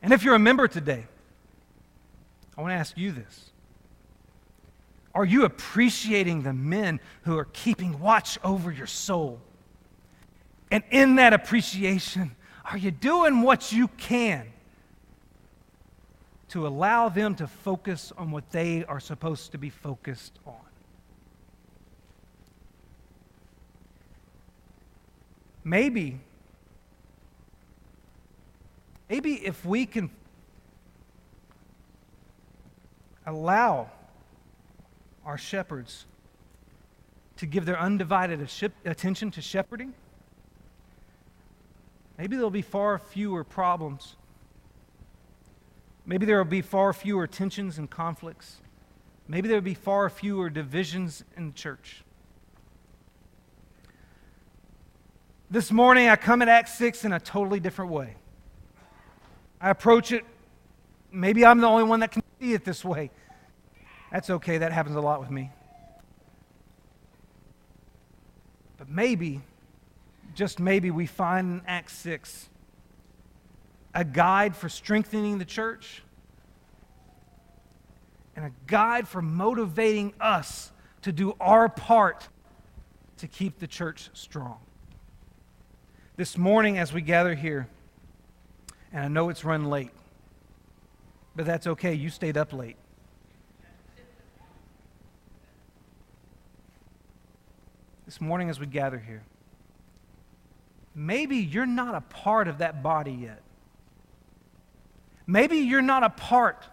And 0.01 0.13
if 0.13 0.23
you're 0.23 0.35
a 0.35 0.39
member 0.39 0.67
today, 0.67 1.05
I 2.57 2.61
want 2.61 2.71
to 2.71 2.75
ask 2.75 2.97
you 2.97 3.11
this. 3.11 3.51
Are 5.13 5.25
you 5.25 5.45
appreciating 5.45 6.43
the 6.43 6.53
men 6.53 6.99
who 7.23 7.37
are 7.37 7.45
keeping 7.45 7.99
watch 7.99 8.39
over 8.43 8.71
your 8.71 8.87
soul? 8.87 9.41
And 10.71 10.83
in 10.89 11.15
that 11.15 11.33
appreciation, 11.33 12.35
are 12.63 12.77
you 12.77 12.91
doing 12.91 13.41
what 13.41 13.71
you 13.71 13.87
can 13.89 14.47
to 16.49 16.65
allow 16.65 17.09
them 17.09 17.35
to 17.35 17.47
focus 17.47 18.13
on 18.17 18.31
what 18.31 18.49
they 18.51 18.85
are 18.85 18.99
supposed 18.99 19.51
to 19.51 19.57
be 19.57 19.69
focused 19.69 20.39
on. 20.45 20.55
Maybe, 25.63 26.19
maybe 29.09 29.33
if 29.33 29.65
we 29.65 29.85
can 29.85 30.09
allow 33.25 33.91
our 35.25 35.37
shepherds 35.37 36.05
to 37.35 37.45
give 37.45 37.65
their 37.65 37.77
undivided 37.77 38.49
attention 38.85 39.31
to 39.31 39.41
shepherding, 39.41 39.93
maybe 42.17 42.37
there'll 42.37 42.49
be 42.49 42.61
far 42.61 42.97
fewer 42.97 43.43
problems. 43.43 44.15
Maybe 46.09 46.25
there 46.25 46.37
will 46.37 46.45
be 46.45 46.61
far 46.61 46.93
fewer 46.93 47.27
tensions 47.27 47.77
and 47.77 47.89
conflicts. 47.89 48.61
Maybe 49.27 49.49
there 49.49 49.57
will 49.57 49.61
be 49.61 49.73
far 49.73 50.09
fewer 50.09 50.49
divisions 50.49 51.25
in 51.35 51.47
the 51.47 51.53
church. 51.53 52.01
This 55.51 55.69
morning, 55.69 56.07
I 56.07 56.15
come 56.15 56.41
at 56.41 56.47
Acts 56.47 56.75
6 56.75 57.03
in 57.03 57.11
a 57.11 57.19
totally 57.19 57.59
different 57.59 57.91
way. 57.91 58.15
I 59.59 59.69
approach 59.69 60.13
it, 60.13 60.23
maybe 61.11 61.45
I'm 61.45 61.59
the 61.59 61.67
only 61.67 61.83
one 61.83 61.99
that 61.99 62.11
can 62.11 62.23
see 62.39 62.53
it 62.53 62.63
this 62.63 62.85
way. 62.85 63.11
That's 64.09 64.29
okay, 64.29 64.59
that 64.59 64.71
happens 64.71 64.95
a 64.95 65.01
lot 65.01 65.19
with 65.19 65.29
me. 65.29 65.51
But 68.77 68.87
maybe, 68.87 69.41
just 70.35 70.59
maybe, 70.59 70.89
we 70.89 71.05
find 71.05 71.59
in 71.59 71.65
Acts 71.67 71.93
6 71.97 72.49
a 73.93 74.03
guide 74.03 74.55
for 74.55 74.69
strengthening 74.69 75.37
the 75.37 75.45
church 75.45 76.03
and 78.35 78.45
a 78.45 78.51
guide 78.67 79.07
for 79.07 79.21
motivating 79.21 80.13
us 80.19 80.71
to 81.01 81.11
do 81.11 81.35
our 81.39 81.69
part 81.69 82.27
to 83.17 83.27
keep 83.27 83.59
the 83.59 83.67
church 83.67 84.09
strong 84.13 84.59
this 86.17 86.35
morning 86.35 86.79
as 86.79 86.91
we 86.91 87.01
gather 87.01 87.35
here, 87.35 87.67
and 88.91 89.05
I 89.05 89.07
know 89.07 89.29
it's 89.29 89.45
run 89.45 89.69
late, 89.69 89.91
but 91.35 91.45
that's 91.45 91.67
okay. 91.67 91.93
You 91.93 92.09
stayed 92.09 92.37
up 92.37 92.51
late. 92.51 92.75
This 98.05 98.19
morning 98.19 98.49
as 98.49 98.59
we 98.59 98.65
gather 98.65 98.97
here, 98.97 99.21
maybe 100.95 101.37
you're 101.37 101.67
not 101.67 101.93
a 101.93 102.01
part 102.01 102.47
of 102.47 102.57
that 102.59 102.81
body 102.81 103.11
yet. 103.11 103.41
Maybe 105.27 105.57
you're 105.57 105.81
not 105.81 106.03
a 106.03 106.09
part. 106.09 106.65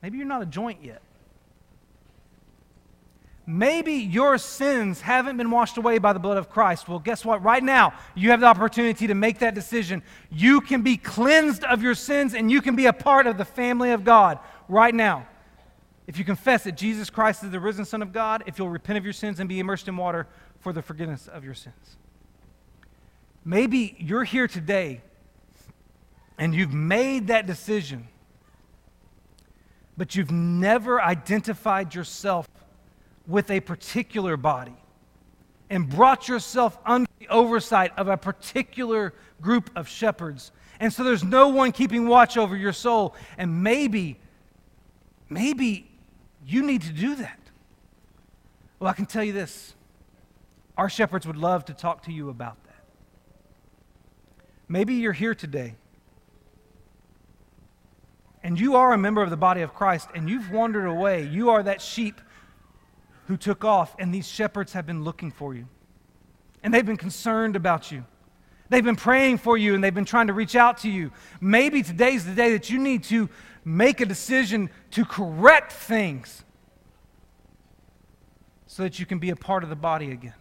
Maybe 0.00 0.18
you're 0.18 0.26
not 0.26 0.42
a 0.42 0.46
joint 0.46 0.84
yet. 0.84 1.02
Maybe 3.46 3.94
your 3.94 4.38
sins 4.38 5.02
haven't 5.02 5.36
been 5.36 5.50
washed 5.50 5.76
away 5.76 5.98
by 5.98 6.14
the 6.14 6.18
blood 6.18 6.38
of 6.38 6.48
Christ. 6.48 6.88
Well, 6.88 6.98
guess 6.98 7.24
what? 7.24 7.42
Right 7.42 7.62
now, 7.62 7.92
you 8.14 8.30
have 8.30 8.40
the 8.40 8.46
opportunity 8.46 9.06
to 9.06 9.14
make 9.14 9.40
that 9.40 9.54
decision. 9.54 10.02
You 10.30 10.62
can 10.62 10.80
be 10.82 10.96
cleansed 10.96 11.62
of 11.64 11.82
your 11.82 11.94
sins 11.94 12.32
and 12.32 12.50
you 12.50 12.62
can 12.62 12.74
be 12.74 12.86
a 12.86 12.92
part 12.92 13.26
of 13.26 13.36
the 13.36 13.44
family 13.44 13.90
of 13.90 14.02
God 14.02 14.38
right 14.68 14.94
now. 14.94 15.26
If 16.06 16.18
you 16.18 16.24
confess 16.24 16.64
that 16.64 16.72
Jesus 16.72 17.10
Christ 17.10 17.44
is 17.44 17.50
the 17.50 17.60
risen 17.60 17.84
Son 17.84 18.00
of 18.00 18.12
God, 18.12 18.44
if 18.46 18.58
you'll 18.58 18.70
repent 18.70 18.96
of 18.96 19.04
your 19.04 19.12
sins 19.12 19.40
and 19.40 19.48
be 19.48 19.58
immersed 19.58 19.88
in 19.88 19.96
water 19.96 20.26
for 20.60 20.72
the 20.72 20.82
forgiveness 20.82 21.28
of 21.28 21.44
your 21.44 21.54
sins. 21.54 21.96
Maybe 23.44 23.94
you're 23.98 24.24
here 24.24 24.48
today 24.48 25.02
and 26.38 26.54
you've 26.54 26.72
made 26.72 27.28
that 27.28 27.46
decision, 27.46 28.08
but 29.96 30.16
you've 30.16 30.30
never 30.30 31.00
identified 31.00 31.94
yourself 31.94 32.48
with 33.26 33.50
a 33.50 33.60
particular 33.60 34.36
body 34.36 34.74
and 35.70 35.88
brought 35.88 36.28
yourself 36.28 36.78
under 36.84 37.08
the 37.18 37.28
oversight 37.28 37.92
of 37.96 38.08
a 38.08 38.16
particular 38.16 39.14
group 39.40 39.70
of 39.76 39.88
shepherds. 39.88 40.52
And 40.80 40.92
so 40.92 41.04
there's 41.04 41.24
no 41.24 41.48
one 41.48 41.72
keeping 41.72 42.06
watch 42.06 42.36
over 42.36 42.56
your 42.56 42.72
soul. 42.72 43.14
And 43.38 43.62
maybe, 43.62 44.18
maybe 45.28 45.90
you 46.44 46.62
need 46.62 46.82
to 46.82 46.92
do 46.92 47.14
that. 47.16 47.38
Well, 48.78 48.90
I 48.90 48.94
can 48.94 49.06
tell 49.06 49.24
you 49.24 49.32
this 49.32 49.74
our 50.76 50.90
shepherds 50.90 51.24
would 51.26 51.36
love 51.36 51.64
to 51.66 51.72
talk 51.72 52.02
to 52.02 52.12
you 52.12 52.28
about 52.28 52.62
that. 52.64 52.84
Maybe 54.68 54.94
you're 54.94 55.12
here 55.12 55.34
today 55.34 55.76
and 58.44 58.60
you 58.60 58.76
are 58.76 58.92
a 58.92 58.98
member 58.98 59.22
of 59.22 59.30
the 59.30 59.36
body 59.36 59.62
of 59.62 59.74
Christ 59.74 60.10
and 60.14 60.28
you've 60.28 60.50
wandered 60.50 60.86
away. 60.86 61.26
You 61.26 61.50
are 61.50 61.62
that 61.62 61.80
sheep 61.80 62.20
who 63.26 63.38
took 63.38 63.64
off, 63.64 63.96
and 63.98 64.14
these 64.14 64.28
shepherds 64.28 64.74
have 64.74 64.84
been 64.84 65.02
looking 65.02 65.30
for 65.30 65.54
you. 65.54 65.66
And 66.62 66.72
they've 66.72 66.84
been 66.84 66.98
concerned 66.98 67.56
about 67.56 67.90
you. 67.90 68.04
They've 68.68 68.84
been 68.84 68.96
praying 68.96 69.38
for 69.38 69.56
you, 69.56 69.74
and 69.74 69.82
they've 69.82 69.94
been 69.94 70.04
trying 70.04 70.26
to 70.26 70.34
reach 70.34 70.54
out 70.56 70.78
to 70.78 70.90
you. 70.90 71.10
Maybe 71.40 71.82
today's 71.82 72.26
the 72.26 72.34
day 72.34 72.52
that 72.52 72.68
you 72.68 72.78
need 72.78 73.04
to 73.04 73.30
make 73.64 74.02
a 74.02 74.06
decision 74.06 74.68
to 74.90 75.06
correct 75.06 75.72
things 75.72 76.44
so 78.66 78.82
that 78.82 78.98
you 78.98 79.06
can 79.06 79.18
be 79.18 79.30
a 79.30 79.36
part 79.36 79.64
of 79.64 79.70
the 79.70 79.76
body 79.76 80.10
again. 80.10 80.34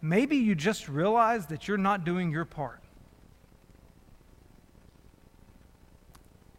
Maybe 0.00 0.36
you 0.36 0.54
just 0.54 0.88
realize 0.88 1.46
that 1.46 1.68
you're 1.68 1.76
not 1.76 2.04
doing 2.04 2.30
your 2.30 2.46
part. 2.46 2.83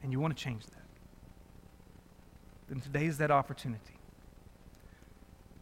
And 0.06 0.12
you 0.12 0.20
want 0.20 0.38
to 0.38 0.42
change 0.42 0.64
that 0.68 0.86
then 2.70 2.80
today 2.80 3.06
is 3.06 3.18
that 3.18 3.32
opportunity. 3.32 4.00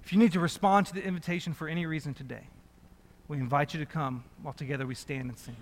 If 0.04 0.12
you 0.12 0.20
need 0.20 0.34
to 0.34 0.40
respond 0.40 0.88
to 0.88 0.94
the 0.94 1.04
invitation 1.04 1.54
for 1.54 1.68
any 1.68 1.86
reason 1.86 2.14
today, 2.14 2.48
we 3.28 3.38
invite 3.38 3.74
you 3.74 3.80
to 3.80 3.86
come 3.86 4.26
while 4.42 4.54
together 4.54 4.86
we 4.86 4.96
stand 4.96 5.30
and 5.30 5.38
sing. 5.38 5.56